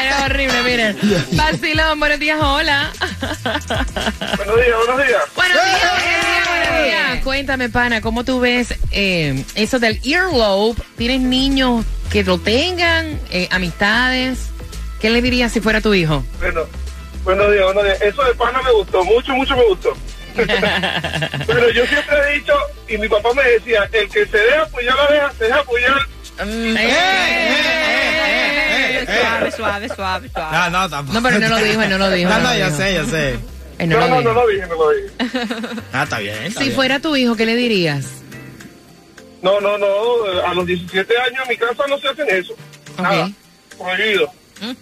Era 0.00 0.24
horrible, 0.24 0.62
miren. 0.62 0.98
Basilón, 1.32 1.98
buenos 2.00 2.18
días, 2.18 2.38
hola. 2.40 2.92
Buenos 4.36 4.56
días, 4.56 4.76
buenos 4.86 5.06
días. 5.06 5.22
Buenos 5.34 5.56
días, 5.64 5.90
buenos 5.90 6.04
días, 6.04 6.48
buenos 6.48 6.84
días. 6.84 7.24
Cuéntame, 7.24 7.68
pana, 7.68 8.00
¿cómo 8.00 8.24
tú 8.24 8.40
ves 8.40 8.74
eh, 8.90 9.44
eso 9.54 9.78
del 9.78 10.00
earlobe? 10.04 10.80
¿Tienes 10.96 11.20
niños 11.20 11.84
que 12.10 12.24
lo 12.24 12.38
tengan? 12.38 13.20
Eh, 13.30 13.48
¿Amistades? 13.50 14.50
¿Qué 15.00 15.10
le 15.10 15.20
dirías 15.22 15.52
si 15.52 15.60
fuera 15.60 15.80
tu 15.80 15.92
hijo? 15.94 16.24
Bueno, 16.40 16.62
buenos 17.24 17.52
días, 17.52 17.64
buenos 17.64 17.84
días. 17.84 18.00
Eso 18.02 18.22
de 18.24 18.34
pana 18.34 18.62
me 18.62 18.72
gustó, 18.72 19.04
mucho, 19.04 19.32
mucho 19.34 19.56
me 19.56 19.64
gustó. 19.68 19.92
Pero 21.46 21.70
yo 21.70 21.86
siempre 21.86 22.16
he 22.28 22.38
dicho, 22.38 22.52
y 22.88 22.98
mi 22.98 23.08
papá 23.08 23.30
me 23.34 23.42
decía, 23.42 23.88
el 23.92 24.08
que 24.08 24.26
se 24.26 24.36
deja 24.38 24.62
apoyar 24.62 24.96
la 24.96 25.06
deja, 25.14 25.32
se 25.38 25.44
deja 25.44 25.58
apoyar. 25.60 25.98
Suave, 29.06 29.50
suave, 29.52 29.88
suave, 29.88 30.28
suave. 30.30 30.56
No, 30.56 30.70
no, 30.70 30.90
tampoco. 30.90 31.20
No, 31.20 31.22
pero 31.28 31.38
no 31.40 31.48
lo 31.48 31.64
dijo, 31.64 31.82
él 31.82 31.90
no 31.90 31.98
lo 31.98 32.10
dijo. 32.10 32.30
No, 32.30 32.38
no 32.40 32.56
yo 32.56 32.70
sé, 32.70 32.94
yo 32.94 33.04
sé. 33.06 33.38
No 33.78 33.86
No, 33.86 34.00
lo 34.00 34.08
no, 34.08 34.18
dijo. 34.20 34.22
no 34.22 34.32
lo 34.40 34.48
dije, 34.48 34.66
no 34.66 34.74
lo 34.74 34.90
dije. 34.90 35.10
Ah, 35.92 36.02
está 36.04 36.18
bien. 36.18 36.34
está 36.44 36.58
Si 36.60 36.64
bien. 36.66 36.76
fuera 36.76 36.98
tu 37.00 37.14
hijo, 37.16 37.36
¿qué 37.36 37.46
le 37.46 37.54
dirías? 37.56 38.06
No, 39.42 39.60
no, 39.60 39.78
no, 39.78 39.86
a 40.46 40.54
los 40.54 40.66
17 40.66 41.14
años 41.18 41.42
en 41.44 41.48
mi 41.48 41.56
casa 41.56 41.84
no 41.88 41.98
se 41.98 42.08
hacen 42.08 42.26
eso. 42.30 42.54
Nada, 43.00 43.30
prohibido. 43.78 44.32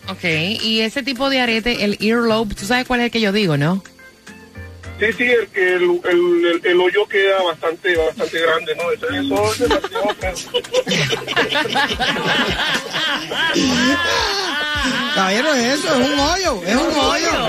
Ok, 0.09 0.25
y 0.25 0.81
ese 0.81 1.03
tipo 1.03 1.29
de 1.29 1.41
arete, 1.41 1.85
el 1.85 1.99
earlobe, 2.01 2.55
¿tú 2.55 2.65
sabes 2.65 2.87
cuál 2.87 3.01
es 3.01 3.07
el 3.07 3.11
que 3.11 3.21
yo 3.21 3.33
digo, 3.33 3.57
no? 3.57 3.83
Sí, 5.05 5.13
sí, 5.19 5.25
el 5.25 5.47
que 5.49 5.75
el, 5.75 5.83
el, 5.83 6.47
el, 6.47 6.61
el 6.65 6.81
hoyo 6.81 7.07
queda 7.07 7.43
bastante, 7.43 7.95
bastante 7.95 8.41
grande, 8.41 8.75
¿no? 8.75 8.91
Eso, 8.91 9.07
eso 9.53 9.65
es 9.65 9.69
demasiado. 9.69 10.15
Caballero, 15.15 15.55
es 15.55 15.79
eso, 15.79 16.01
es 16.01 16.09
un 16.09 16.19
hoyo, 16.19 16.63
es 16.67 16.77
un 16.77 16.99
hoyo. 16.99 17.49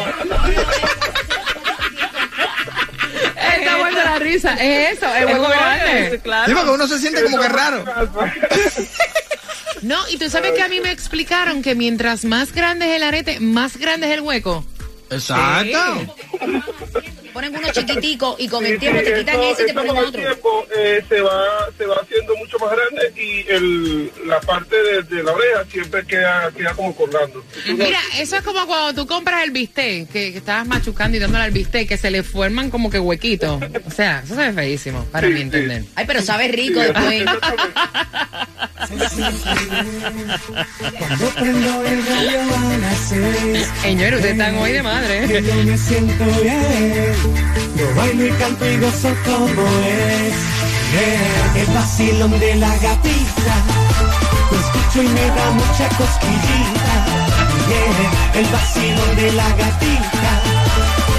Está 3.56 3.78
muerto 3.78 4.00
la 4.04 4.20
risa, 4.20 4.54
es 4.56 4.98
eso, 4.98 5.16
el 5.16 5.26
hueco 5.28 5.48
grande. 5.48 6.22
Sí, 6.46 6.54
porque 6.54 6.72
uno 6.72 6.88
se 6.88 7.00
siente 7.00 7.24
como 7.24 7.40
que 7.40 7.48
raro. 7.48 7.86
No, 9.82 10.06
y 10.10 10.18
tú 10.18 10.30
sabes 10.30 10.52
que 10.52 10.62
a 10.62 10.68
mí 10.68 10.82
me 10.82 10.92
explicaron 10.92 11.62
que 11.62 11.74
mientras 11.74 12.26
más 12.26 12.52
grande 12.52 12.90
es 12.90 12.98
el 12.98 13.04
arete, 13.04 13.40
más 13.40 13.78
grande 13.78 14.08
es 14.08 14.14
el 14.16 14.22
hueco. 14.22 14.66
Exacto. 15.10 16.16
Ponen 17.36 17.54
uno 17.54 17.68
chiquitico 17.74 18.38
y 18.40 18.48
con 18.48 18.64
Sí, 18.64 18.72
el 18.72 18.80
tiempo 18.80 19.00
sí, 19.00 19.06
te 19.08 19.14
quitan 19.20 19.36
eso- 19.36 19.52
ese 19.52 19.64
y 19.64 19.66
te 19.68 19.74
ponen 19.74 19.88
con 19.90 19.98
el 19.98 20.06
otro. 20.06 20.22
tiempo 20.22 20.66
eh, 20.74 21.04
se, 21.10 21.20
va, 21.20 21.68
se 21.78 21.86
va 21.86 21.96
haciendo 22.02 22.34
mucho 22.38 22.58
más 22.60 22.72
grande 22.72 23.22
y 23.22 23.46
el, 23.52 24.12
la 24.26 24.40
parte 24.40 24.76
de, 24.82 25.04
de 25.04 25.22
la 25.22 25.34
oreja 25.34 25.66
siempre 25.70 26.06
queda, 26.06 26.50
queda 26.56 26.74
como 26.74 26.96
colgando. 26.96 27.44
Mira, 27.76 28.00
eso 28.18 28.38
es 28.38 28.42
como 28.42 28.66
cuando 28.66 29.02
tú 29.02 29.06
compras 29.06 29.44
el 29.44 29.52
bistec, 29.52 30.10
que, 30.10 30.32
que 30.32 30.38
estabas 30.38 30.66
machucando 30.66 31.18
y 31.18 31.20
dándole 31.20 31.44
al 31.44 31.52
bistec, 31.52 31.90
que 31.90 31.98
se 31.98 32.10
le 32.10 32.24
forman 32.24 32.70
como 32.72 32.90
que 32.90 33.00
huequitos. 33.00 33.62
O 33.86 33.92
sea, 33.92 34.22
eso 34.24 34.34
se 34.34 34.42
ve 34.42 34.54
feísimo, 34.54 35.04
para 35.12 35.28
mi 35.28 35.42
entender. 35.42 35.84
Ay, 35.96 36.06
pero 36.08 36.22
sabe 36.22 36.48
rico 36.48 36.80
después. 36.80 37.26
Cuando 40.98 41.30
prendo 41.30 41.84
el 41.84 42.06
radio 42.06 42.40
van 42.52 42.84
a 42.84 42.96
ser. 42.96 43.66
Señores, 43.82 44.16
ustedes 44.16 44.34
están 44.34 44.58
hoy 44.58 44.74
de 44.74 44.84
madre. 44.84 45.28
Que 45.28 45.42
yo 45.42 45.56
me 45.64 45.78
siento 45.78 46.24
bien. 46.42 47.14
Yo 47.76 47.96
bailo 47.96 48.26
y 48.28 48.32
canto 48.32 48.70
y 48.70 48.78
gozo 48.78 49.10
como 49.26 49.68
es. 49.84 50.34
Yeah. 50.92 51.62
El 51.62 51.68
vacilón 51.74 52.40
de 52.40 52.56
la 52.56 52.70
gatita. 52.78 53.56
Lo 54.52 54.58
escucho 54.60 55.04
y 55.04 55.08
me 55.08 55.28
da 55.28 55.52
mucha 55.52 55.90
cosquillita. 55.98 56.96
Yeah. 57.68 58.40
El 58.40 58.46
vacilón 58.46 59.16
de 59.16 59.32
la 59.34 59.50
gatita. 59.50 60.32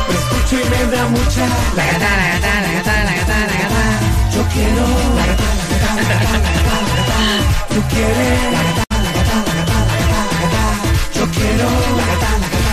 Lo 0.09 0.15
escucho 0.15 0.55
y 0.61 0.65
me 0.71 0.97
da 0.97 1.09
mucha. 1.09 1.47
La 1.75 1.85
gata, 1.85 2.17
la 2.17 2.29
gata, 2.35 2.61
la 2.63 2.73
gata, 2.73 3.05
la 3.05 3.15
gata, 3.17 3.39
la 3.41 3.57
gata. 3.63 3.85
Yo 4.35 4.43
quiero. 4.53 4.87
La 5.17 5.27
gata, 5.27 5.45
la 5.59 5.66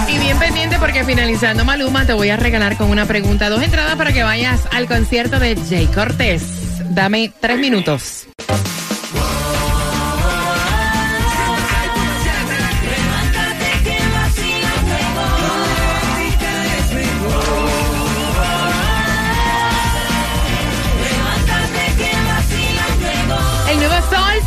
Y 0.07 0.17
bien 0.19 0.39
pendiente 0.39 0.77
porque 0.79 1.03
finalizando 1.03 1.65
Maluma 1.65 2.05
te 2.05 2.13
voy 2.13 2.29
a 2.29 2.37
regalar 2.37 2.77
con 2.77 2.89
una 2.89 3.05
pregunta. 3.05 3.49
Dos 3.49 3.61
entradas 3.63 3.95
para 3.95 4.13
que 4.13 4.23
vayas 4.23 4.61
al 4.71 4.87
concierto 4.87 5.39
de 5.39 5.55
Jay 5.55 5.87
Cortés. 5.87 6.43
Dame 6.93 7.31
tres 7.39 7.59
minutos. 7.59 8.27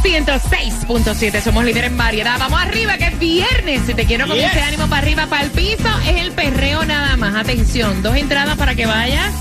106.7. 0.07 1.43
Somos 1.43 1.65
líderes 1.65 1.91
en 1.91 1.97
variedad. 1.97 2.39
Vamos 2.39 2.61
arriba, 2.61 2.97
que 2.97 3.07
es 3.07 3.19
viernes. 3.19 3.83
Si 3.87 3.95
te 3.95 4.05
quiero 4.05 4.27
con 4.29 4.37
Yes. 4.37 4.51
ese 4.53 4.61
ánimo 4.63 4.87
para 4.87 5.03
arriba, 5.03 5.27
para 5.27 5.43
el 5.43 5.51
piso, 5.51 5.89
es 6.09 6.23
el 6.23 6.31
perreo 6.33 6.85
nada 6.85 7.17
más. 7.17 7.35
Atención, 7.35 8.03
dos 8.03 8.15
entradas 8.17 8.57
para 8.57 8.75
que 8.77 8.87
vayas 8.87 9.33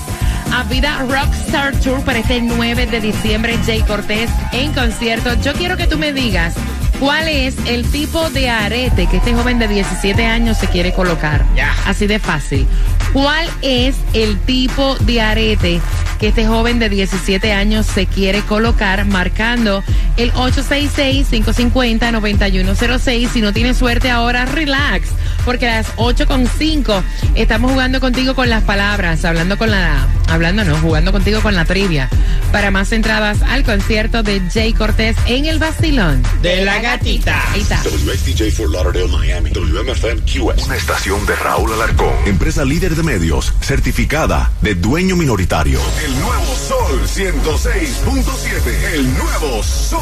a 0.52 0.64
Vida 0.64 0.98
Rockstar 1.08 1.78
Tour 1.80 2.00
para 2.02 2.18
este 2.18 2.40
9 2.40 2.86
de 2.86 3.00
diciembre. 3.00 3.56
Jay 3.64 3.80
Cortés 3.82 4.28
en 4.52 4.72
concierto. 4.72 5.34
Yo 5.40 5.52
quiero 5.52 5.76
que 5.76 5.86
tú 5.86 5.98
me 5.98 6.12
digas 6.12 6.54
cuál 6.98 7.28
es 7.28 7.54
el 7.66 7.86
tipo 7.90 8.28
de 8.30 8.50
arete 8.50 9.06
que 9.06 9.18
este 9.18 9.34
joven 9.34 9.60
de 9.60 9.68
17 9.68 10.26
años 10.26 10.58
se 10.58 10.66
quiere 10.66 10.92
colocar. 10.92 11.44
Así 11.86 12.06
de 12.08 12.18
fácil. 12.18 12.66
¿Cuál 13.12 13.48
es 13.62 13.94
el 14.14 14.36
tipo 14.40 14.96
de 14.96 15.20
arete 15.20 15.80
que 16.18 16.28
este 16.28 16.46
joven 16.46 16.78
de 16.78 16.88
17 16.88 17.52
años 17.52 17.84
se 17.86 18.06
quiere 18.06 18.40
colocar 18.42 19.04
marcando 19.04 19.82
el 20.16 20.32
866-550-9106? 20.32 23.28
Si 23.28 23.40
no 23.40 23.52
tienes 23.52 23.76
suerte 23.76 24.08
ahora, 24.10 24.46
relax. 24.46 25.08
Porque 25.46 25.68
a 25.68 25.76
las 25.76 25.86
8 25.96 26.26
con 26.26 26.46
5 26.46 27.02
estamos 27.36 27.70
jugando 27.70 28.00
contigo 28.00 28.34
con 28.34 28.50
las 28.50 28.64
palabras, 28.64 29.24
hablando 29.24 29.56
con 29.56 29.70
la, 29.70 30.06
hablando 30.28 30.64
no, 30.64 30.76
jugando 30.78 31.12
contigo 31.12 31.40
con 31.40 31.54
la 31.54 31.64
trivia. 31.64 32.10
Para 32.52 32.70
más 32.70 32.92
entradas 32.92 33.42
al 33.42 33.64
concierto 33.64 34.22
de 34.22 34.42
Jay 34.52 34.72
Cortés 34.72 35.16
en 35.26 35.46
el 35.46 35.58
Basilón. 35.58 36.22
De 36.42 36.64
la 36.64 36.80
gatita. 36.80 37.42
WXTJ 37.54 38.50
for 38.50 38.70
Lauderdale, 38.70 39.08
Miami. 39.08 39.50
WMFM 39.50 40.22
QS. 40.22 40.66
Una 40.66 40.76
estación 40.76 41.24
de 41.26 41.36
Raúl 41.36 41.72
Alarcón. 41.72 42.12
Empresa 42.26 42.64
líder 42.64 42.96
de 42.96 43.04
medios, 43.04 43.54
certificada 43.60 44.50
de 44.62 44.74
dueño 44.74 45.16
minoritario. 45.16 45.80
El 46.04 46.18
nuevo 46.18 46.56
Sol 46.56 47.00
106.7. 47.06 48.94
El 48.94 49.14
nuevo 49.16 49.62
Sol 49.62 50.00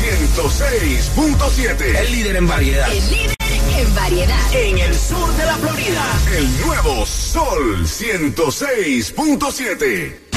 106.7. 0.00 1.98
El 1.98 2.12
líder 2.12 2.36
en 2.36 2.48
variedad. 2.48 2.90
El 2.90 3.10
líder 3.10 3.38
en 3.78 3.94
variedad. 3.94 4.54
En 4.54 4.78
el 4.78 4.94
sur 4.94 5.34
de 5.36 5.44
la 5.44 5.56
Florida. 5.56 6.02
El 6.36 6.66
nuevo 6.66 7.04
Sol 7.06 7.86
106.7. 7.86 10.27